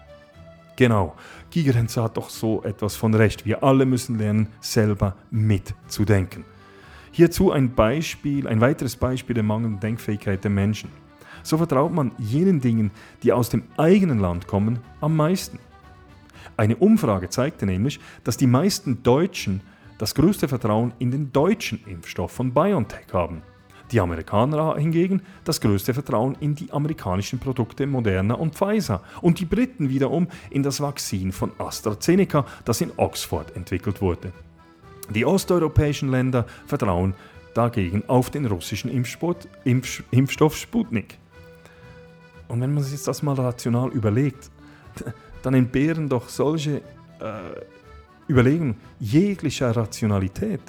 Genau, 0.77 1.15
Gigerenzer 1.51 2.05
hat 2.05 2.17
doch 2.17 2.31
so 2.31 2.63
etwas 2.63 2.95
von 2.95 3.15
Recht. 3.15 3.45
Wir 3.45 3.65
alle 3.65 3.85
müssen 3.85 4.19
lernen, 4.19 4.49
selber 4.61 5.17
mitzudenken. 5.31 6.45
Hierzu 7.11 7.51
ein 7.51 7.75
Beispiel, 7.75 8.47
ein 8.47 8.61
weiteres 8.61 8.97
Beispiel 8.97 9.35
der 9.35 9.43
mangelnden 9.43 9.81
Denkfähigkeit 9.81 10.43
der 10.45 10.51
Menschen. 10.51 10.91
So 11.43 11.57
vertraut 11.57 11.93
man 11.93 12.13
jenen 12.19 12.61
Dingen, 12.61 12.91
die 13.23 13.33
aus 13.33 13.49
dem 13.49 13.65
eigenen 13.77 14.19
Land 14.19 14.47
kommen, 14.47 14.81
am 15.01 15.17
meisten. 15.17 15.59
Eine 16.57 16.77
Umfrage 16.77 17.29
zeigte 17.29 17.67
nämlich, 17.67 18.01
dass 18.25 18.37
die 18.37 18.47
meisten 18.47 19.03
Deutschen 19.03 19.61
das 19.99 20.15
größte 20.15 20.49
Vertrauen 20.49 20.93
in 20.99 21.11
den 21.11 21.33
deutschen 21.33 21.81
Impfstoff 21.87 22.33
von 22.33 22.53
BioNTech 22.53 23.13
haben. 23.13 23.43
Die 23.91 24.01
Amerikaner 24.01 24.77
hingegen 24.77 25.23
das 25.45 25.61
größte 25.61 25.95
Vertrauen 25.95 26.37
in 26.41 26.55
die 26.55 26.71
amerikanischen 26.73 27.39
Produkte 27.39 27.87
Moderna 27.87 28.35
und 28.35 28.55
Pfizer 28.55 29.03
und 29.23 29.41
die 29.41 29.47
Briten 29.47 29.89
wiederum 29.89 30.29
in 30.51 30.63
das 30.63 30.81
Vakzin 30.81 31.33
von 31.33 31.53
AstraZeneca, 31.59 32.45
das 32.65 32.81
in 32.83 32.93
Oxford 32.97 33.57
entwickelt 33.57 34.03
wurde. 34.03 34.33
Die 35.15 35.25
osteuropäischen 35.25 36.11
Länder 36.11 36.47
vertrauen 36.67 37.15
dagegen 37.55 38.05
auf 38.07 38.31
den 38.31 38.47
russischen 38.47 38.91
Impfsport, 38.91 39.49
Impf, 39.65 40.03
Impfstoff 40.11 40.57
Sputnik. 40.57 41.19
Und 42.47 42.61
wenn 42.61 42.75
man 42.75 42.83
sich 42.83 43.03
das 43.03 43.23
mal 43.23 43.35
rational 43.35 43.91
überlegt, 43.91 44.51
dann 45.43 45.55
entbehren 45.55 46.09
doch 46.09 46.29
solche 46.29 46.83
äh, 47.21 48.31
Überlegungen 48.31 48.77
jeglicher 49.01 49.75
Rationalität. 49.75 50.61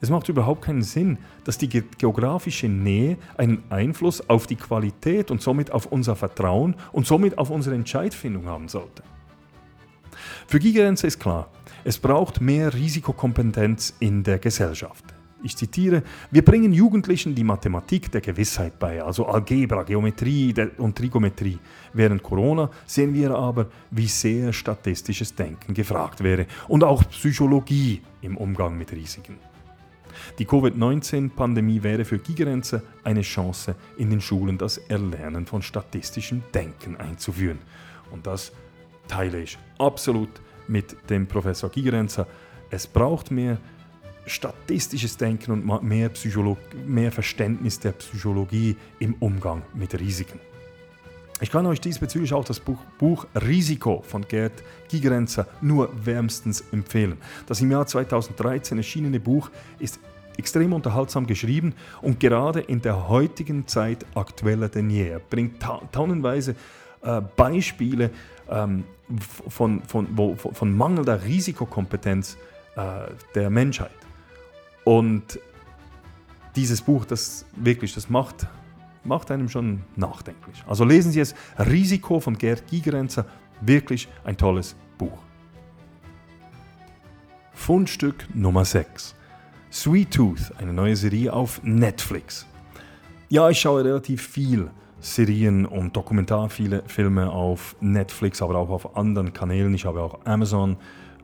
Es 0.00 0.10
macht 0.10 0.28
überhaupt 0.28 0.62
keinen 0.62 0.82
Sinn, 0.82 1.18
dass 1.44 1.58
die 1.58 1.68
geografische 1.68 2.68
Nähe 2.68 3.16
einen 3.36 3.64
Einfluss 3.68 4.28
auf 4.28 4.46
die 4.46 4.56
Qualität 4.56 5.30
und 5.30 5.42
somit 5.42 5.72
auf 5.72 5.86
unser 5.86 6.14
Vertrauen 6.14 6.76
und 6.92 7.06
somit 7.06 7.36
auf 7.38 7.50
unsere 7.50 7.74
Entscheidfindung 7.74 8.46
haben 8.46 8.68
sollte. 8.68 9.02
Für 10.46 10.60
Gigerenze 10.60 11.06
ist 11.06 11.18
klar, 11.18 11.50
Es 11.88 11.98
braucht 11.98 12.42
mehr 12.42 12.74
Risikokompetenz 12.74 13.94
in 14.00 14.22
der 14.22 14.38
Gesellschaft. 14.38 15.06
Ich 15.42 15.56
zitiere, 15.56 16.02
wir 16.30 16.44
bringen 16.44 16.74
Jugendlichen 16.74 17.34
die 17.34 17.44
Mathematik 17.44 18.12
der 18.12 18.20
Gewissheit 18.20 18.78
bei, 18.78 19.02
also 19.02 19.24
Algebra, 19.24 19.84
Geometrie 19.84 20.52
und 20.76 20.98
Trigonometrie. 20.98 21.58
Während 21.94 22.22
Corona 22.22 22.68
sehen 22.84 23.14
wir 23.14 23.30
aber, 23.34 23.68
wie 23.90 24.06
sehr 24.06 24.52
statistisches 24.52 25.34
Denken 25.34 25.72
gefragt 25.72 26.22
wäre 26.22 26.44
und 26.68 26.84
auch 26.84 27.08
Psychologie 27.08 28.02
im 28.20 28.36
Umgang 28.36 28.76
mit 28.76 28.92
Risiken. 28.92 29.38
Die 30.38 30.44
Covid-19-Pandemie 30.44 31.82
wäre 31.82 32.04
für 32.04 32.18
Gigerenzer 32.18 32.82
eine 33.02 33.22
Chance, 33.22 33.76
in 33.96 34.10
den 34.10 34.20
Schulen 34.20 34.58
das 34.58 34.76
Erlernen 34.76 35.46
von 35.46 35.62
statistischem 35.62 36.42
Denken 36.52 36.98
einzuführen. 36.98 37.60
Und 38.10 38.26
das 38.26 38.52
teile 39.08 39.40
ich 39.40 39.56
absolut 39.78 40.28
mit 40.68 40.96
dem 41.10 41.26
Professor 41.26 41.70
Gigerenzer. 41.70 42.26
Es 42.70 42.86
braucht 42.86 43.30
mehr 43.30 43.58
statistisches 44.26 45.16
Denken 45.16 45.52
und 45.52 45.82
mehr, 45.82 46.08
Psycholog 46.10 46.58
mehr 46.86 47.10
Verständnis 47.10 47.80
der 47.80 47.92
Psychologie 47.92 48.76
im 48.98 49.14
Umgang 49.20 49.62
mit 49.74 49.98
Risiken. 49.98 50.38
Ich 51.40 51.52
kann 51.52 51.66
euch 51.66 51.80
diesbezüglich 51.80 52.32
auch 52.32 52.44
das 52.44 52.58
Buch, 52.58 52.78
Buch, 52.98 53.26
Risiko 53.34 54.02
von 54.06 54.26
Gerd 54.26 54.52
Gigerenzer 54.88 55.46
nur 55.60 55.88
wärmstens 56.04 56.64
empfehlen. 56.72 57.16
Das 57.46 57.60
im 57.60 57.70
Jahr 57.70 57.86
2013 57.86 58.78
erschienene 58.78 59.20
Buch 59.20 59.50
ist 59.78 60.00
extrem 60.36 60.72
unterhaltsam 60.72 61.26
geschrieben 61.26 61.74
und 62.02 62.18
gerade 62.18 62.60
in 62.60 62.80
der 62.80 63.08
heutigen 63.08 63.68
Zeit 63.68 64.04
aktueller 64.14 64.68
denn 64.68 64.90
je. 64.90 65.08
Er 65.08 65.20
bringt 65.20 65.60
ta 65.60 65.80
tonnenweise 65.92 66.56
äh, 67.02 67.20
Beispiele 67.36 68.10
ähm, 68.50 68.84
von, 69.48 69.82
von, 69.82 70.06
wo, 70.16 70.36
von 70.36 70.76
mangelnder 70.76 71.24
Risikokompetenz 71.24 72.36
äh, 72.76 73.12
der 73.34 73.50
Menschheit. 73.50 73.90
Und 74.84 75.38
dieses 76.56 76.82
Buch, 76.82 77.04
das 77.04 77.44
wirklich, 77.56 77.94
das 77.94 78.08
macht, 78.08 78.46
macht 79.04 79.30
einem 79.30 79.48
schon 79.48 79.82
nachdenklich. 79.96 80.62
Also 80.66 80.84
lesen 80.84 81.12
Sie 81.12 81.20
es, 81.20 81.34
Risiko 81.58 82.20
von 82.20 82.36
Gerd 82.36 82.66
Gigerenzer, 82.66 83.26
wirklich 83.60 84.08
ein 84.24 84.36
tolles 84.36 84.76
Buch. 84.96 85.18
Fundstück 87.52 88.26
Nummer 88.34 88.64
6. 88.64 89.14
Sweet 89.70 90.10
Tooth, 90.12 90.52
eine 90.58 90.72
neue 90.72 90.96
Serie 90.96 91.32
auf 91.32 91.60
Netflix. 91.62 92.46
Ja, 93.28 93.50
ich 93.50 93.60
schaue 93.60 93.84
relativ 93.84 94.26
viel 94.26 94.70
Serien 95.00 95.66
und 95.66 95.96
Dokumentarfilme 95.96 97.30
auf 97.30 97.76
Netflix, 97.80 98.42
aber 98.42 98.56
auch 98.56 98.70
auf 98.70 98.96
anderen 98.96 99.32
Kanälen. 99.32 99.74
Ich 99.74 99.84
habe 99.84 100.02
auch 100.02 100.18
Amazon 100.24 100.76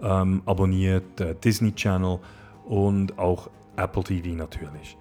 ähm, 0.03 0.43
abonniert, 0.47 1.21
äh, 1.21 1.35
Disney 1.35 1.73
Channel 1.73 2.19
und 2.67 3.19
auch 3.19 3.51
Apple 3.77 4.05
TV 4.05 4.29
natürlich. 4.29 4.97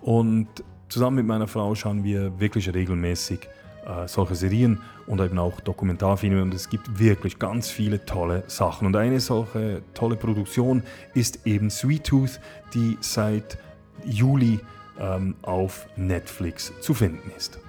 Und 0.00 0.48
zusammen 0.88 1.16
mit 1.16 1.26
meiner 1.26 1.48
Frau 1.48 1.74
schauen 1.74 2.04
wir 2.04 2.38
wirklich 2.40 2.72
regelmäßig 2.72 3.48
äh, 3.86 4.08
solche 4.08 4.34
Serien 4.34 4.80
und 5.06 5.20
eben 5.20 5.38
auch 5.38 5.60
Dokumentarfilme 5.60 6.42
und 6.42 6.54
es 6.54 6.68
gibt 6.68 6.98
wirklich 6.98 7.38
ganz 7.38 7.70
viele 7.70 8.04
tolle 8.04 8.44
Sachen. 8.46 8.86
Und 8.86 8.96
eine 8.96 9.20
solche 9.20 9.82
tolle 9.94 10.16
Produktion 10.16 10.82
ist 11.14 11.46
eben 11.46 11.70
Sweet 11.70 12.04
Tooth, 12.04 12.40
die 12.74 12.96
seit 13.00 13.58
Juli 14.04 14.60
ähm, 14.98 15.36
auf 15.42 15.86
Netflix 15.96 16.72
zu 16.80 16.94
finden 16.94 17.30
ist. 17.36 17.60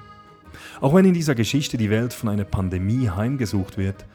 Auch 0.81 0.93
wenn 0.93 1.05
in 1.05 1.13
dieser 1.13 1.35
Geschichte 1.35 1.77
die 1.77 1.89
Welt 1.89 2.13
von 2.13 2.29
einer 2.29 2.45
Pandemie 2.45 3.09
heimgesucht 3.09 3.77
wird, 3.77 4.05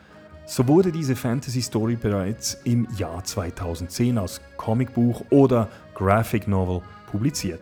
so 0.46 0.66
wurde 0.66 0.92
diese 0.92 1.16
Fantasy 1.16 1.62
Story 1.62 1.96
bereits 1.96 2.58
im 2.64 2.88
Jahr 2.96 3.22
2010 3.22 4.18
als 4.18 4.40
Comicbuch 4.56 5.22
oder 5.30 5.68
Graphic 5.94 6.48
Novel 6.48 6.82
publiziert. 7.10 7.60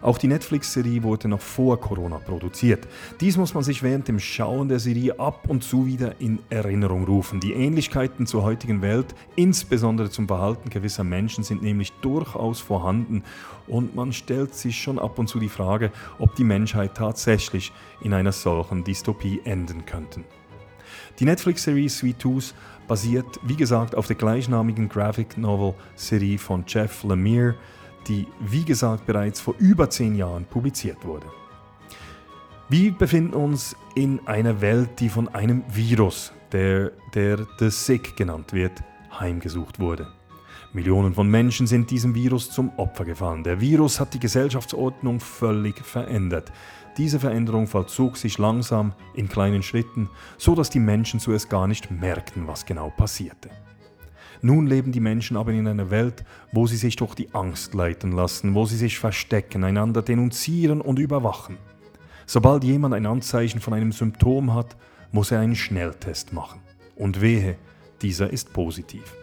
Auch 0.00 0.18
die 0.18 0.28
Netflix-Serie 0.28 1.02
wurde 1.02 1.28
noch 1.28 1.40
vor 1.40 1.80
Corona 1.80 2.18
produziert. 2.18 2.86
Dies 3.20 3.36
muss 3.36 3.54
man 3.54 3.62
sich 3.62 3.82
während 3.82 4.08
dem 4.08 4.18
Schauen 4.18 4.68
der 4.68 4.78
Serie 4.78 5.18
ab 5.18 5.48
und 5.48 5.62
zu 5.62 5.86
wieder 5.86 6.20
in 6.20 6.38
Erinnerung 6.50 7.04
rufen. 7.04 7.40
Die 7.40 7.52
Ähnlichkeiten 7.52 8.26
zur 8.26 8.42
heutigen 8.42 8.82
Welt, 8.82 9.14
insbesondere 9.36 10.10
zum 10.10 10.26
Verhalten 10.26 10.70
gewisser 10.70 11.04
Menschen, 11.04 11.44
sind 11.44 11.62
nämlich 11.62 11.92
durchaus 12.00 12.60
vorhanden 12.60 13.22
und 13.66 13.94
man 13.94 14.12
stellt 14.12 14.54
sich 14.54 14.80
schon 14.80 14.98
ab 14.98 15.18
und 15.18 15.28
zu 15.28 15.38
die 15.38 15.48
Frage, 15.48 15.92
ob 16.18 16.34
die 16.34 16.44
Menschheit 16.44 16.94
tatsächlich 16.96 17.72
in 18.00 18.14
einer 18.14 18.32
solchen 18.32 18.84
Dystopie 18.84 19.40
enden 19.44 19.86
könnte. 19.86 20.22
Die 21.18 21.24
Netflix-Serie 21.24 21.88
Sweet 21.88 22.18
Tooth 22.18 22.54
basiert, 22.88 23.38
wie 23.42 23.56
gesagt, 23.56 23.94
auf 23.94 24.06
der 24.06 24.16
gleichnamigen 24.16 24.88
Graphic 24.88 25.38
Novel-Serie 25.38 26.38
von 26.38 26.64
Jeff 26.66 27.04
Lemire, 27.04 27.54
die, 28.08 28.26
wie 28.40 28.64
gesagt, 28.64 29.06
bereits 29.06 29.40
vor 29.40 29.54
über 29.58 29.88
zehn 29.90 30.14
Jahren 30.14 30.44
publiziert 30.44 31.04
wurde. 31.04 31.26
Wir 32.68 32.92
befinden 32.92 33.34
uns 33.34 33.76
in 33.94 34.26
einer 34.26 34.60
Welt, 34.60 35.00
die 35.00 35.08
von 35.08 35.28
einem 35.28 35.62
Virus, 35.68 36.32
der, 36.52 36.92
der 37.14 37.46
The 37.58 37.70
Sick 37.70 38.16
genannt 38.16 38.52
wird, 38.52 38.72
heimgesucht 39.18 39.78
wurde. 39.78 40.08
Millionen 40.72 41.12
von 41.12 41.28
Menschen 41.28 41.66
sind 41.66 41.90
diesem 41.90 42.14
Virus 42.14 42.50
zum 42.50 42.70
Opfer 42.78 43.04
gefallen. 43.04 43.44
Der 43.44 43.60
Virus 43.60 44.00
hat 44.00 44.14
die 44.14 44.20
Gesellschaftsordnung 44.20 45.20
völlig 45.20 45.84
verändert. 45.84 46.50
Diese 46.96 47.20
Veränderung 47.20 47.66
vollzog 47.66 48.16
sich 48.16 48.38
langsam 48.38 48.94
in 49.14 49.28
kleinen 49.28 49.62
Schritten, 49.62 50.08
so 50.38 50.54
dass 50.54 50.70
die 50.70 50.80
Menschen 50.80 51.20
zuerst 51.20 51.50
gar 51.50 51.66
nicht 51.66 51.90
merkten, 51.90 52.46
was 52.46 52.64
genau 52.64 52.90
passierte. 52.90 53.50
Nun 54.44 54.66
leben 54.66 54.90
die 54.90 55.00
Menschen 55.00 55.36
aber 55.36 55.52
in 55.52 55.68
einer 55.68 55.90
Welt, 55.90 56.24
wo 56.50 56.66
sie 56.66 56.76
sich 56.76 56.96
durch 56.96 57.14
die 57.14 57.32
Angst 57.32 57.74
leiten 57.74 58.10
lassen, 58.10 58.54
wo 58.54 58.66
sie 58.66 58.76
sich 58.76 58.98
verstecken, 58.98 59.62
einander 59.62 60.02
denunzieren 60.02 60.80
und 60.80 60.98
überwachen. 60.98 61.58
Sobald 62.26 62.64
jemand 62.64 62.94
ein 62.94 63.06
Anzeichen 63.06 63.60
von 63.60 63.72
einem 63.72 63.92
Symptom 63.92 64.52
hat, 64.52 64.76
muss 65.12 65.30
er 65.30 65.40
einen 65.40 65.54
Schnelltest 65.54 66.32
machen. 66.32 66.60
Und 66.96 67.20
wehe, 67.20 67.56
dieser 68.02 68.30
ist 68.30 68.52
positiv. 68.52 69.14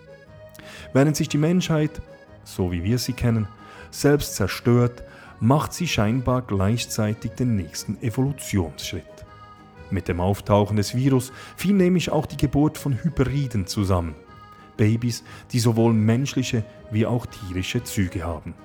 Während 0.93 1.17
sich 1.17 1.27
die 1.27 1.38
Menschheit, 1.38 2.01
so 2.45 2.71
wie 2.71 2.84
wir 2.86 2.97
sie 2.97 3.13
kennen, 3.13 3.47
selbst 3.91 4.36
zerstört, 4.36 5.03
macht 5.41 5.73
sie 5.73 5.88
scheinbar 5.88 6.43
gleichzeitig 6.43 7.32
den 7.32 7.58
nächsten 7.58 8.01
Evolutionsschritt. 8.01 9.03
Mit 9.91 10.08
dem 10.08 10.21
Auftauchen 10.21 10.77
des 10.77 10.95
Virus 10.95 11.34
fiel 11.58 11.73
nämlich 11.73 12.10
auch 12.10 12.25
die 12.25 12.38
Geburt 12.38 12.77
von 12.77 13.03
Hybriden 13.03 13.65
zusammen, 13.67 14.15
Babys, 14.79 15.23
die 15.51 15.59
sowohl 15.59 15.93
menschliche 15.93 16.63
wie 16.89 17.05
auch 17.05 17.25
tierische 17.25 17.83
Züge 17.83 18.23
haben. 18.23 18.55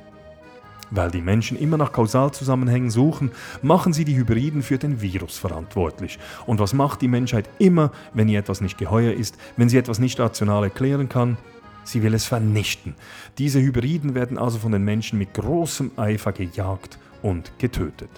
Weil 0.91 1.11
die 1.11 1.21
Menschen 1.21 1.59
immer 1.59 1.77
nach 1.77 1.93
Kausalzusammenhängen 1.93 2.89
suchen, 2.89 3.33
machen 3.63 3.93
sie 3.93 4.05
die 4.05 4.17
Hybriden 4.17 4.63
für 4.63 4.79
den 4.79 5.01
Virus 5.01 5.37
verantwortlich. 5.39 6.21
Und 6.47 6.61
was 6.61 6.73
macht 6.73 7.03
die 7.03 7.09
Menschheit 7.09 7.51
immer, 7.59 7.91
wenn 8.13 8.29
ihr 8.29 8.39
etwas 8.39 8.61
nicht 8.61 8.79
geheuer 8.79 9.13
ist, 9.13 9.37
wenn 9.57 9.69
sie 9.69 9.77
etwas 9.77 9.99
nicht 9.99 10.21
rational 10.21 10.63
erklären 10.63 11.09
kann? 11.09 11.37
Sie 11.83 12.03
will 12.03 12.15
es 12.15 12.27
vernichten. 12.27 12.95
Diese 13.39 13.61
Hybriden 13.61 14.15
werden 14.15 14.39
also 14.39 14.59
von 14.59 14.73
den 14.73 14.85
Menschen 14.85 15.19
mit 15.19 15.35
großem 15.35 15.91
Eifer 15.97 16.33
gejagt 16.33 16.99
und 17.23 17.53
getötet. 17.59 18.11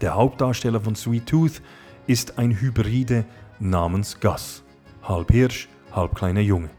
Der 0.00 0.14
Hauptdarsteller 0.14 0.80
von 0.80 0.96
Sweet 0.96 1.26
Tooth 1.26 1.60
ist 2.06 2.38
ein 2.38 2.58
Hybride 2.58 3.26
namens 3.58 4.18
Gus, 4.20 4.64
halb 5.02 5.30
Hirsch, 5.30 5.68
halb 5.92 6.14
kleiner 6.14 6.40
Junge. 6.40 6.70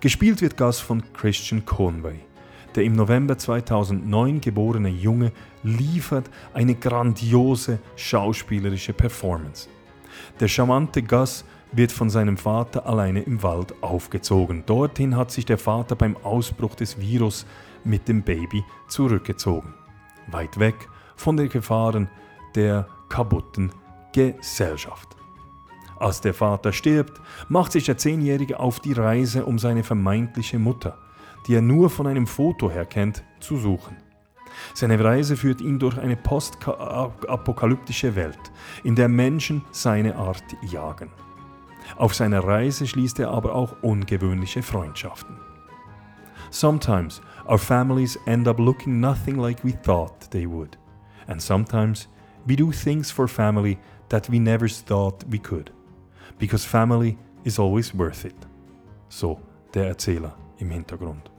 Gespielt 0.00 0.40
wird 0.42 0.56
Gus 0.56 0.80
von 0.80 1.02
Christian 1.12 1.64
Conway. 1.64 2.20
Der 2.74 2.84
im 2.84 2.92
November 2.92 3.38
2009 3.38 4.40
geborene 4.40 4.90
Junge 4.90 5.32
liefert 5.62 6.30
eine 6.54 6.74
grandiose 6.74 7.78
schauspielerische 7.96 8.92
Performance. 8.92 9.68
Der 10.38 10.48
charmante 10.48 11.02
Gus 11.02 11.44
wird 11.72 11.92
von 11.92 12.10
seinem 12.10 12.36
Vater 12.36 12.86
alleine 12.86 13.20
im 13.22 13.42
Wald 13.42 13.74
aufgezogen. 13.82 14.64
Dorthin 14.66 15.16
hat 15.16 15.30
sich 15.30 15.44
der 15.44 15.58
Vater 15.58 15.96
beim 15.96 16.16
Ausbruch 16.18 16.74
des 16.74 17.00
Virus 17.00 17.46
mit 17.84 18.08
dem 18.08 18.22
Baby 18.22 18.64
zurückgezogen. 18.88 19.74
Weit 20.28 20.58
weg 20.58 20.88
von 21.16 21.36
den 21.36 21.48
Gefahren 21.48 22.08
der 22.54 22.88
kaputten 23.08 23.72
Gesellschaft. 24.12 25.17
Als 25.98 26.20
der 26.20 26.34
Vater 26.34 26.72
stirbt, 26.72 27.20
macht 27.48 27.72
sich 27.72 27.84
der 27.84 27.98
Zehnjährige 27.98 28.60
auf 28.60 28.80
die 28.80 28.92
Reise, 28.92 29.44
um 29.44 29.58
seine 29.58 29.82
vermeintliche 29.82 30.58
Mutter, 30.58 30.96
die 31.46 31.54
er 31.54 31.62
nur 31.62 31.90
von 31.90 32.06
einem 32.06 32.26
Foto 32.26 32.70
her 32.70 32.86
kennt, 32.86 33.24
zu 33.40 33.56
suchen. 33.56 33.96
Seine 34.74 35.02
Reise 35.02 35.36
führt 35.36 35.60
ihn 35.60 35.78
durch 35.78 35.98
eine 35.98 36.16
postapokalyptische 36.16 38.16
Welt, 38.16 38.38
in 38.84 38.94
der 38.94 39.08
Menschen 39.08 39.64
seine 39.70 40.16
Art 40.16 40.44
jagen. 40.62 41.10
Auf 41.96 42.14
seiner 42.14 42.44
Reise 42.44 42.86
schließt 42.86 43.18
er 43.18 43.30
aber 43.30 43.54
auch 43.54 43.76
ungewöhnliche 43.82 44.62
Freundschaften. 44.62 45.36
Sometimes 46.50 47.20
our 47.46 47.58
families 47.58 48.18
end 48.26 48.48
up 48.48 48.58
looking 48.58 49.00
nothing 49.00 49.36
like 49.36 49.62
we 49.64 49.72
thought 49.82 50.30
they 50.30 50.46
would, 50.46 50.78
and 51.26 51.42
sometimes 51.42 52.08
we 52.46 52.56
do 52.56 52.70
things 52.70 53.10
for 53.10 53.28
family 53.28 53.78
that 54.08 54.30
we 54.30 54.38
never 54.38 54.68
thought 54.68 55.24
we 55.30 55.38
could 55.38 55.72
because 56.38 56.66
family 56.66 57.16
is 57.44 57.58
always 57.58 57.96
worth 57.96 58.24
it. 58.24 58.36
So 59.08 59.40
der 59.74 59.88
Erzähler 59.88 60.34
im 60.58 60.70
Hintergrund. 60.70 61.30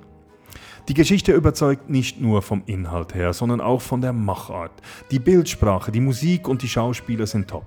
Die 0.87 0.93
Geschichte 0.93 1.33
überzeugt 1.33 1.89
nicht 1.89 2.19
nur 2.19 2.41
vom 2.41 2.63
Inhalt 2.65 3.13
her, 3.13 3.33
sondern 3.33 3.61
auch 3.61 3.81
von 3.81 4.01
der 4.01 4.13
Machart. 4.13 4.71
Die 5.11 5.19
Bildsprache, 5.19 5.91
die 5.91 5.99
Musik 5.99 6.47
und 6.47 6.63
die 6.63 6.67
Schauspieler 6.67 7.27
sind 7.27 7.47
top. 7.47 7.65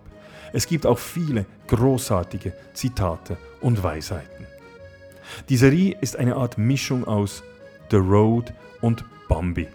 Es 0.52 0.66
gibt 0.66 0.86
auch 0.86 0.98
viele 0.98 1.46
großartige 1.68 2.52
Zitate 2.74 3.36
und 3.60 3.82
Weisheiten. 3.82 4.46
Die 5.48 5.56
Serie 5.56 5.96
ist 6.00 6.16
eine 6.16 6.36
Art 6.36 6.58
Mischung 6.58 7.04
aus 7.04 7.42
The 7.90 7.96
Road 7.96 8.52
und 8.80 9.04
Bambi. 9.28 9.68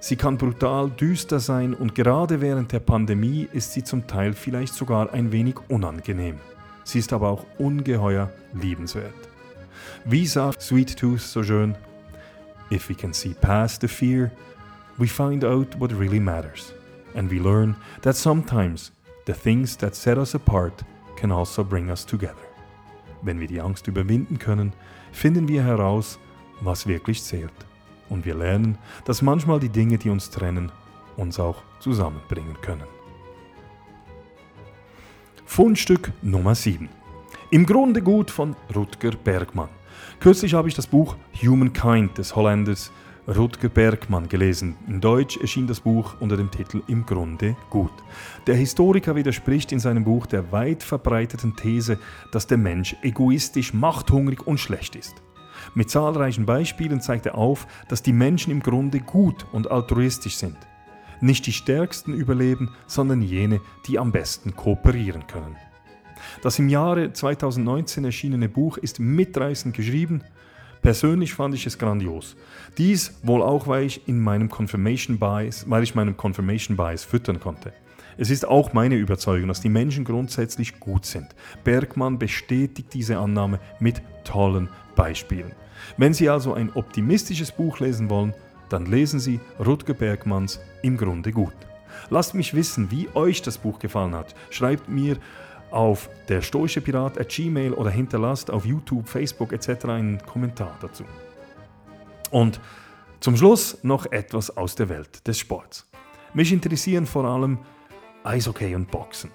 Sie 0.00 0.16
kann 0.16 0.36
brutal 0.36 0.90
düster 0.90 1.40
sein 1.40 1.74
und 1.74 1.94
gerade 1.94 2.40
während 2.40 2.72
der 2.72 2.80
Pandemie 2.80 3.48
ist 3.52 3.72
sie 3.72 3.84
zum 3.84 4.06
Teil 4.06 4.32
vielleicht 4.32 4.74
sogar 4.74 5.12
ein 5.12 5.32
wenig 5.32 5.56
unangenehm. 5.68 6.40
Sie 6.88 7.00
ist 7.00 7.12
aber 7.12 7.28
auch 7.28 7.44
ungeheuer 7.58 8.32
liebenswert. 8.54 9.12
Wie 10.06 10.26
sagt 10.26 10.62
Sweet 10.62 10.96
Tooth 10.96 11.20
so 11.20 11.42
schön? 11.42 11.76
If 12.70 12.88
we 12.88 12.94
can 12.94 13.12
see 13.12 13.34
past 13.34 13.82
the 13.82 13.88
fear, 13.88 14.30
we 14.96 15.06
find 15.06 15.44
out 15.44 15.78
what 15.78 15.92
really 15.92 16.18
matters. 16.18 16.72
And 17.14 17.30
we 17.30 17.38
learn 17.38 17.76
that 18.00 18.16
sometimes 18.16 18.90
the 19.26 19.34
things 19.34 19.76
that 19.76 19.94
set 19.94 20.16
us 20.16 20.34
apart 20.34 20.82
can 21.16 21.30
also 21.30 21.62
bring 21.62 21.90
us 21.90 22.06
together. 22.06 22.36
Wenn 23.20 23.38
wir 23.38 23.48
die 23.48 23.60
Angst 23.60 23.86
überwinden 23.86 24.38
können, 24.38 24.72
finden 25.12 25.46
wir 25.46 25.62
heraus, 25.62 26.18
was 26.62 26.86
wirklich 26.86 27.22
zählt. 27.22 27.52
Und 28.08 28.24
wir 28.24 28.34
lernen, 28.34 28.78
dass 29.04 29.20
manchmal 29.20 29.60
die 29.60 29.68
Dinge, 29.68 29.98
die 29.98 30.08
uns 30.08 30.30
trennen, 30.30 30.72
uns 31.18 31.38
auch 31.38 31.62
zusammenbringen 31.80 32.56
können. 32.62 32.97
Fundstück 35.48 36.12
Nummer 36.22 36.54
7. 36.54 36.88
Im 37.50 37.66
Grunde 37.66 38.00
gut 38.00 38.30
von 38.30 38.54
Rutger 38.76 39.12
Bergmann. 39.12 39.70
Kürzlich 40.20 40.54
habe 40.54 40.68
ich 40.68 40.74
das 40.74 40.86
Buch 40.86 41.16
Humankind 41.42 42.16
des 42.16 42.36
Holländers 42.36 42.92
Rutger 43.26 43.70
Bergmann 43.70 44.28
gelesen. 44.28 44.76
In 44.86 45.00
Deutsch 45.00 45.38
erschien 45.38 45.66
das 45.66 45.80
Buch 45.80 46.14
unter 46.20 46.36
dem 46.36 46.50
Titel 46.50 46.82
Im 46.86 47.04
Grunde 47.06 47.56
gut. 47.70 47.90
Der 48.46 48.54
Historiker 48.54 49.16
widerspricht 49.16 49.72
in 49.72 49.80
seinem 49.80 50.04
Buch 50.04 50.26
der 50.26 50.52
weit 50.52 50.82
verbreiteten 50.82 51.56
These, 51.56 51.98
dass 52.30 52.46
der 52.46 52.58
Mensch 52.58 52.94
egoistisch, 53.02 53.72
machthungrig 53.72 54.46
und 54.46 54.60
schlecht 54.60 54.94
ist. 54.94 55.14
Mit 55.74 55.90
zahlreichen 55.90 56.44
Beispielen 56.46 57.00
zeigt 57.00 57.26
er 57.26 57.36
auf, 57.36 57.66
dass 57.88 58.02
die 58.02 58.12
Menschen 58.12 58.52
im 58.52 58.60
Grunde 58.60 59.00
gut 59.00 59.46
und 59.50 59.70
altruistisch 59.70 60.36
sind. 60.36 60.58
Nicht 61.20 61.46
die 61.46 61.52
Stärksten 61.52 62.14
überleben, 62.14 62.70
sondern 62.86 63.22
jene, 63.22 63.60
die 63.86 63.98
am 63.98 64.12
besten 64.12 64.54
kooperieren 64.54 65.26
können. 65.26 65.56
Das 66.42 66.58
im 66.58 66.68
Jahre 66.68 67.12
2019 67.12 68.04
erschienene 68.04 68.48
Buch 68.48 68.76
ist 68.76 69.00
mitreißend 69.00 69.74
geschrieben. 69.74 70.22
Persönlich 70.82 71.34
fand 71.34 71.54
ich 71.54 71.66
es 71.66 71.78
grandios. 71.78 72.36
Dies 72.76 73.18
wohl 73.22 73.42
auch, 73.42 73.66
weil 73.66 73.84
ich 73.84 74.06
in 74.06 74.20
meinem 74.20 74.48
Confirmation 74.48 75.18
Bias, 75.18 75.68
weil 75.68 75.82
ich 75.82 75.94
meinem 75.94 76.16
Confirmation 76.16 76.76
Bias 76.76 77.04
füttern 77.04 77.40
konnte. 77.40 77.72
Es 78.16 78.30
ist 78.30 78.46
auch 78.46 78.72
meine 78.72 78.96
Überzeugung, 78.96 79.48
dass 79.48 79.60
die 79.60 79.68
Menschen 79.68 80.04
grundsätzlich 80.04 80.80
gut 80.80 81.06
sind. 81.06 81.28
Bergmann 81.62 82.18
bestätigt 82.18 82.92
diese 82.92 83.18
Annahme 83.18 83.60
mit 83.78 84.02
tollen 84.24 84.68
Beispielen. 84.96 85.52
Wenn 85.96 86.14
Sie 86.14 86.28
also 86.28 86.54
ein 86.54 86.72
optimistisches 86.74 87.52
Buch 87.52 87.78
lesen 87.78 88.10
wollen, 88.10 88.34
dann 88.68 88.86
lesen 88.86 89.20
Sie 89.20 89.40
Rutger 89.64 89.94
Bergmanns 89.94 90.60
Im 90.82 90.96
Grunde 90.96 91.32
gut. 91.32 91.54
Lasst 92.10 92.34
mich 92.34 92.54
wissen, 92.54 92.90
wie 92.90 93.08
euch 93.14 93.42
das 93.42 93.58
Buch 93.58 93.78
gefallen 93.78 94.14
hat. 94.14 94.34
Schreibt 94.50 94.88
mir 94.88 95.18
auf 95.70 96.08
der 96.28 96.42
stoische 96.42 96.80
Pirat 96.80 97.18
at 97.18 97.28
Gmail 97.28 97.72
oder 97.72 97.90
hinterlasst 97.90 98.50
auf 98.50 98.64
YouTube, 98.64 99.08
Facebook 99.08 99.52
etc. 99.52 99.86
einen 99.86 100.18
Kommentar 100.18 100.76
dazu. 100.80 101.04
Und 102.30 102.60
zum 103.20 103.36
Schluss 103.36 103.78
noch 103.82 104.06
etwas 104.06 104.56
aus 104.56 104.74
der 104.74 104.88
Welt 104.88 105.26
des 105.26 105.38
Sports. 105.38 105.88
Mich 106.34 106.52
interessieren 106.52 107.06
vor 107.06 107.24
allem 107.24 107.58
Eishockey 108.22 108.74
und 108.74 108.90
Boxen. 108.90 109.30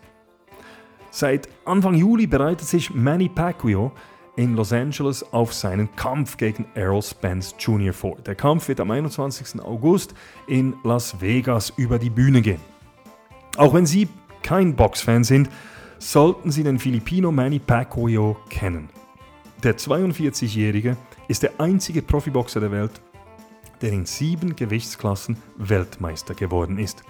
Seit 1.12 1.48
Anfang 1.66 1.94
Juli 1.94 2.26
bereitet 2.26 2.68
sich 2.68 2.94
Manny 2.94 3.30
Pacquiao 3.30 3.92
in 4.36 4.56
Los 4.56 4.74
Angeles 4.74 5.24
auf 5.32 5.54
seinen 5.54 5.96
Kampf 5.96 6.38
gegen 6.38 6.66
Errol 6.76 7.02
Spence 7.02 7.56
Jr. 7.60 7.94
vor. 7.94 8.18
Der 8.26 8.36
Kampf 8.36 8.68
wird 8.68 8.80
am 8.80 8.92
21. 8.92 9.62
August 9.62 10.14
in 10.48 10.74
Las 10.84 11.22
Vegas 11.22 11.72
über 11.78 12.00
die 12.00 12.10
Bühne 12.10 12.42
gehen. 12.42 12.62
Auch 13.58 13.74
wenn 13.74 13.86
Sie 13.86 14.08
kein 14.42 14.76
Boxfan 14.76 15.24
sind, 15.24 15.50
sollten 16.00 16.52
Sie 16.52 16.64
den 16.64 16.80
Filipino 16.80 17.32
Manny 17.32 17.60
Pacquiao 17.60 18.36
kennen. 18.50 18.90
Der 19.64 19.78
42-Jährige 19.78 20.98
ist 21.28 21.44
der 21.44 21.60
einzige 21.60 22.02
Profiboxer 22.02 22.60
der 22.60 22.72
Welt, 22.72 23.02
der 23.82 23.92
in 23.92 24.06
sieben 24.06 24.56
Gewichtsklassen 24.56 25.38
Weltmeister 25.58 26.34
geworden 26.34 26.80
ist. 26.80 27.04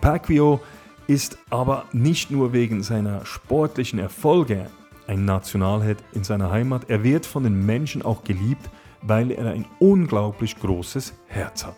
Pacquiao 0.00 0.60
ist 1.06 1.38
aber 1.50 1.86
nicht 1.92 2.30
nur 2.30 2.52
wegen 2.52 2.82
seiner 2.82 3.24
sportlichen 3.24 3.98
Erfolge 3.98 4.70
ein 5.06 5.24
Nationalheld 5.24 6.02
in 6.12 6.24
seiner 6.24 6.50
Heimat. 6.50 6.88
Er 6.88 7.02
wird 7.02 7.26
von 7.26 7.44
den 7.44 7.64
Menschen 7.64 8.02
auch 8.02 8.24
geliebt, 8.24 8.70
weil 9.02 9.30
er 9.30 9.50
ein 9.50 9.66
unglaublich 9.78 10.58
großes 10.58 11.14
Herz 11.28 11.64
hat. 11.64 11.76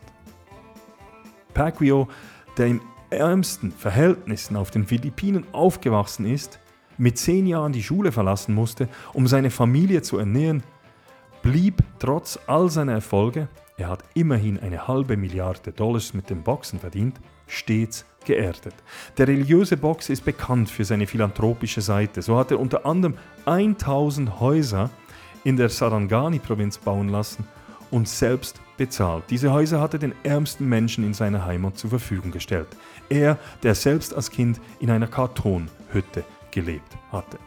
Pacquiao, 1.55 2.09
der 2.57 2.67
in 2.67 2.81
ärmsten 3.11 3.73
Verhältnissen 3.73 4.57
auf 4.57 4.71
den 4.71 4.87
Philippinen 4.87 5.47
aufgewachsen 5.53 6.27
ist, 6.27 6.61
mit 6.99 7.17
zehn 7.17 7.47
Jahren 7.47 7.73
die 7.73 7.83
Schule 7.83 8.12
verlassen 8.12 8.55
musste, 8.55 8.88
um 9.12 9.27
seine 9.27 9.51
Familie 9.51 10.03
zu 10.03 10.19
ernähren, 10.19 10.62
blieb 11.42 11.83
trotz 11.98 12.38
all 12.46 12.70
seiner 12.70 12.92
Erfolge, 12.92 13.48
er 13.77 13.88
hat 13.88 14.03
immerhin 14.14 14.59
eine 14.59 14.88
halbe 14.88 15.16
Milliarde 15.16 15.72
Dollars 15.72 16.12
mit 16.12 16.31
dem 16.31 16.42
Boxen 16.42 16.81
verdient, 16.81 17.20
stets 17.46 18.05
geerdet. 18.24 18.74
Der 19.16 19.29
religiöse 19.29 19.77
Boxer 19.77 20.12
ist 20.12 20.24
bekannt 20.24 20.68
für 20.68 20.85
seine 20.85 21.07
philanthropische 21.07 21.81
Seite. 21.81 22.20
So 22.22 22.37
hat 22.37 22.51
er 22.51 22.61
unter 22.61 22.85
anderem 22.85 23.14
1000 23.46 24.40
Häuser 24.40 24.90
in 25.44 25.57
der 25.57 25.68
Sarangani-Provinz 25.68 26.79
bauen 26.79 27.09
lassen 27.09 27.46
und 27.90 28.09
selbst 28.09 28.61
bezahlt. 28.77 29.24
Diese 29.31 29.53
Häuser 29.53 29.81
hat 29.81 29.94
er 29.94 29.98
den 29.98 30.14
ärmsten 30.22 30.68
Menschen 30.68 31.05
in 31.05 31.14
seiner 31.14 31.44
Heimat 31.44 31.79
zur 31.79 31.90
Verfügung 31.90 32.31
gestellt. 32.31 32.68
Er, 33.09 33.38
der 33.62 33.74
selbst 33.74 34.14
als 34.14 34.31
Kind 34.31 34.61
in 34.81 34.90
einer 34.90 35.07
Kartonhütte 35.07 36.24
gelebt 36.51 36.96
hatte. 37.12 37.38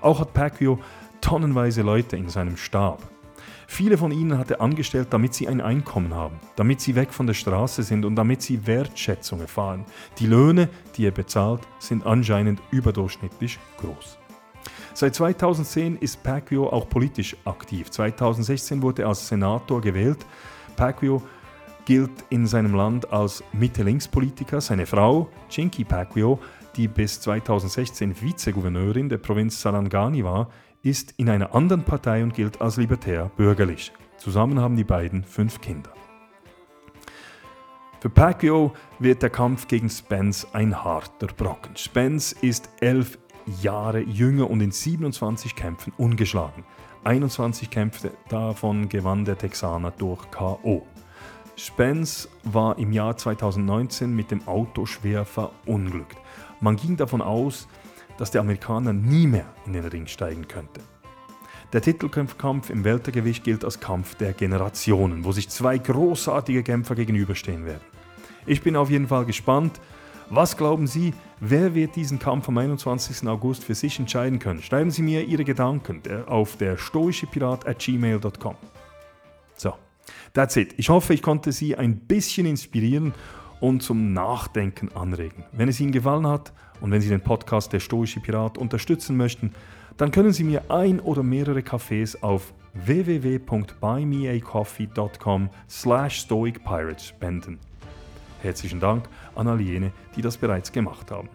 Auch 0.00 0.20
hat 0.20 0.32
Pacquiao 0.32 0.78
tonnenweise 1.20 1.82
Leute 1.82 2.16
in 2.16 2.28
seinem 2.28 2.56
Stab. 2.56 3.02
Viele 3.70 3.98
von 3.98 4.10
ihnen 4.10 4.38
hat 4.38 4.50
er 4.50 4.62
angestellt, 4.62 5.08
damit 5.10 5.34
sie 5.34 5.46
ein 5.46 5.60
Einkommen 5.60 6.14
haben, 6.14 6.40
damit 6.56 6.80
sie 6.80 6.96
weg 6.96 7.12
von 7.12 7.26
der 7.26 7.34
Straße 7.34 7.82
sind 7.82 8.06
und 8.06 8.16
damit 8.16 8.40
sie 8.40 8.66
Wertschätzung 8.66 9.40
erfahren. 9.40 9.84
Die 10.18 10.26
Löhne, 10.26 10.70
die 10.96 11.04
er 11.04 11.10
bezahlt, 11.12 11.60
sind 11.78 12.04
anscheinend 12.06 12.60
überdurchschnittlich 12.70 13.58
groß. 13.76 14.18
Seit 14.94 15.14
2010 15.14 15.98
ist 15.98 16.22
Pacquiao 16.22 16.70
auch 16.70 16.88
politisch 16.88 17.36
aktiv. 17.44 17.90
2016 17.90 18.82
wurde 18.82 19.02
er 19.02 19.08
als 19.08 19.28
Senator 19.28 19.80
gewählt. 19.82 20.26
Pacquiao 20.74 21.22
gilt 21.84 22.24
in 22.30 22.46
seinem 22.46 22.74
Land 22.74 23.12
als 23.12 23.44
Mitte-Links-Politiker. 23.52 24.62
Seine 24.62 24.86
Frau, 24.86 25.28
Chinky 25.50 25.84
Pacquiao, 25.84 26.40
die 26.74 26.88
bis 26.88 27.20
2016 27.20 28.20
Vizegouverneurin 28.20 29.08
der 29.10 29.18
Provinz 29.18 29.60
Sarangani 29.60 30.24
war, 30.24 30.48
ist 30.82 31.14
in 31.16 31.28
einer 31.28 31.54
anderen 31.54 31.84
Partei 31.84 32.22
und 32.22 32.34
gilt 32.34 32.60
als 32.60 32.76
libertär 32.76 33.30
bürgerlich. 33.36 33.92
Zusammen 34.16 34.60
haben 34.60 34.76
die 34.76 34.84
beiden 34.84 35.24
fünf 35.24 35.60
Kinder. 35.60 35.90
Für 38.00 38.10
Pacquiao 38.10 38.72
wird 39.00 39.22
der 39.22 39.30
Kampf 39.30 39.66
gegen 39.66 39.90
Spence 39.90 40.46
ein 40.52 40.84
harter 40.84 41.26
Brocken. 41.26 41.76
Spence 41.76 42.32
ist 42.32 42.68
elf 42.80 43.18
Jahre 43.60 44.00
jünger 44.00 44.48
und 44.48 44.60
in 44.60 44.70
27 44.70 45.56
Kämpfen 45.56 45.92
ungeschlagen. 45.96 46.64
21 47.04 47.70
Kämpfe 47.70 48.12
davon 48.28 48.88
gewann 48.88 49.24
der 49.24 49.38
Texaner 49.38 49.90
durch 49.90 50.30
KO. 50.30 50.86
Spence 51.56 52.28
war 52.44 52.78
im 52.78 52.92
Jahr 52.92 53.16
2019 53.16 54.14
mit 54.14 54.30
dem 54.30 54.46
Auto 54.46 54.86
schwer 54.86 55.24
verunglückt. 55.24 56.16
Man 56.60 56.76
ging 56.76 56.96
davon 56.96 57.20
aus, 57.20 57.66
dass 58.18 58.30
der 58.30 58.42
Amerikaner 58.42 58.92
nie 58.92 59.26
mehr 59.26 59.46
in 59.64 59.72
den 59.72 59.86
Ring 59.86 60.06
steigen 60.06 60.46
könnte. 60.46 60.82
Der 61.72 61.82
Titelkampf 61.82 62.70
im 62.70 62.84
Weltergewicht 62.84 63.44
gilt 63.44 63.64
als 63.64 63.78
Kampf 63.80 64.14
der 64.14 64.32
Generationen, 64.32 65.24
wo 65.24 65.32
sich 65.32 65.48
zwei 65.48 65.78
großartige 65.78 66.62
Kämpfer 66.62 66.94
gegenüberstehen 66.94 67.64
werden. 67.64 67.84
Ich 68.46 68.62
bin 68.62 68.76
auf 68.76 68.90
jeden 68.90 69.08
Fall 69.08 69.26
gespannt. 69.26 69.80
Was 70.30 70.56
glauben 70.56 70.86
Sie, 70.86 71.14
wer 71.40 71.74
wird 71.74 71.96
diesen 71.96 72.18
Kampf 72.18 72.48
am 72.48 72.58
21. 72.58 73.28
August 73.28 73.64
für 73.64 73.74
sich 73.74 73.98
entscheiden 73.98 74.38
können? 74.38 74.62
Schreiben 74.62 74.90
Sie 74.90 75.02
mir 75.02 75.24
Ihre 75.24 75.44
Gedanken 75.44 76.02
auf 76.26 76.56
der 76.56 76.76
stoischepirat 76.76 77.66
at 77.66 77.78
gmail.com. 77.78 78.56
So, 79.56 79.74
that's 80.32 80.56
it. 80.56 80.74
Ich 80.78 80.88
hoffe, 80.88 81.12
ich 81.12 81.22
konnte 81.22 81.52
Sie 81.52 81.76
ein 81.76 81.98
bisschen 82.00 82.46
inspirieren 82.46 83.12
und 83.60 83.82
zum 83.82 84.12
Nachdenken 84.12 84.90
anregen. 84.94 85.44
Wenn 85.52 85.68
es 85.68 85.80
Ihnen 85.80 85.92
gefallen 85.92 86.26
hat 86.26 86.52
und 86.80 86.90
wenn 86.90 87.00
Sie 87.00 87.08
den 87.08 87.20
Podcast 87.20 87.72
Der 87.72 87.78
Stoische 87.80 88.20
Pirat 88.20 88.58
unterstützen 88.58 89.16
möchten, 89.16 89.52
dann 89.96 90.10
können 90.10 90.32
Sie 90.32 90.44
mir 90.44 90.70
ein 90.70 91.00
oder 91.00 91.22
mehrere 91.22 91.60
Cafés 91.60 92.20
auf 92.22 92.52
www.buymeacoffee.com 92.74 95.48
slash 95.68 96.20
stoicpirates 96.20 97.06
spenden. 97.06 97.58
Herzlichen 98.42 98.80
Dank 98.80 99.08
an 99.34 99.48
all 99.48 99.60
jene, 99.60 99.90
die 100.14 100.22
das 100.22 100.36
bereits 100.36 100.70
gemacht 100.70 101.10
haben. 101.10 101.28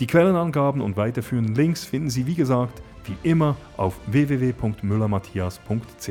Die 0.00 0.06
Quellenangaben 0.06 0.80
und 0.80 0.96
weiterführenden 0.96 1.54
Links 1.54 1.84
finden 1.84 2.08
Sie 2.10 2.26
wie 2.26 2.34
gesagt 2.34 2.82
wie 3.04 3.16
immer 3.28 3.56
auf 3.76 4.00
www.müllermatthias.ch. 4.06 6.08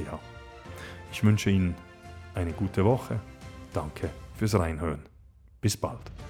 Ich 1.12 1.24
wünsche 1.24 1.50
Ihnen 1.50 1.74
eine 2.36 2.52
gute 2.52 2.86
Woche. 2.86 3.20
Danke 3.74 4.12
fürs 4.36 4.58
Reinhören. 4.58 5.02
Bis 5.62 5.78
bald. 5.78 6.23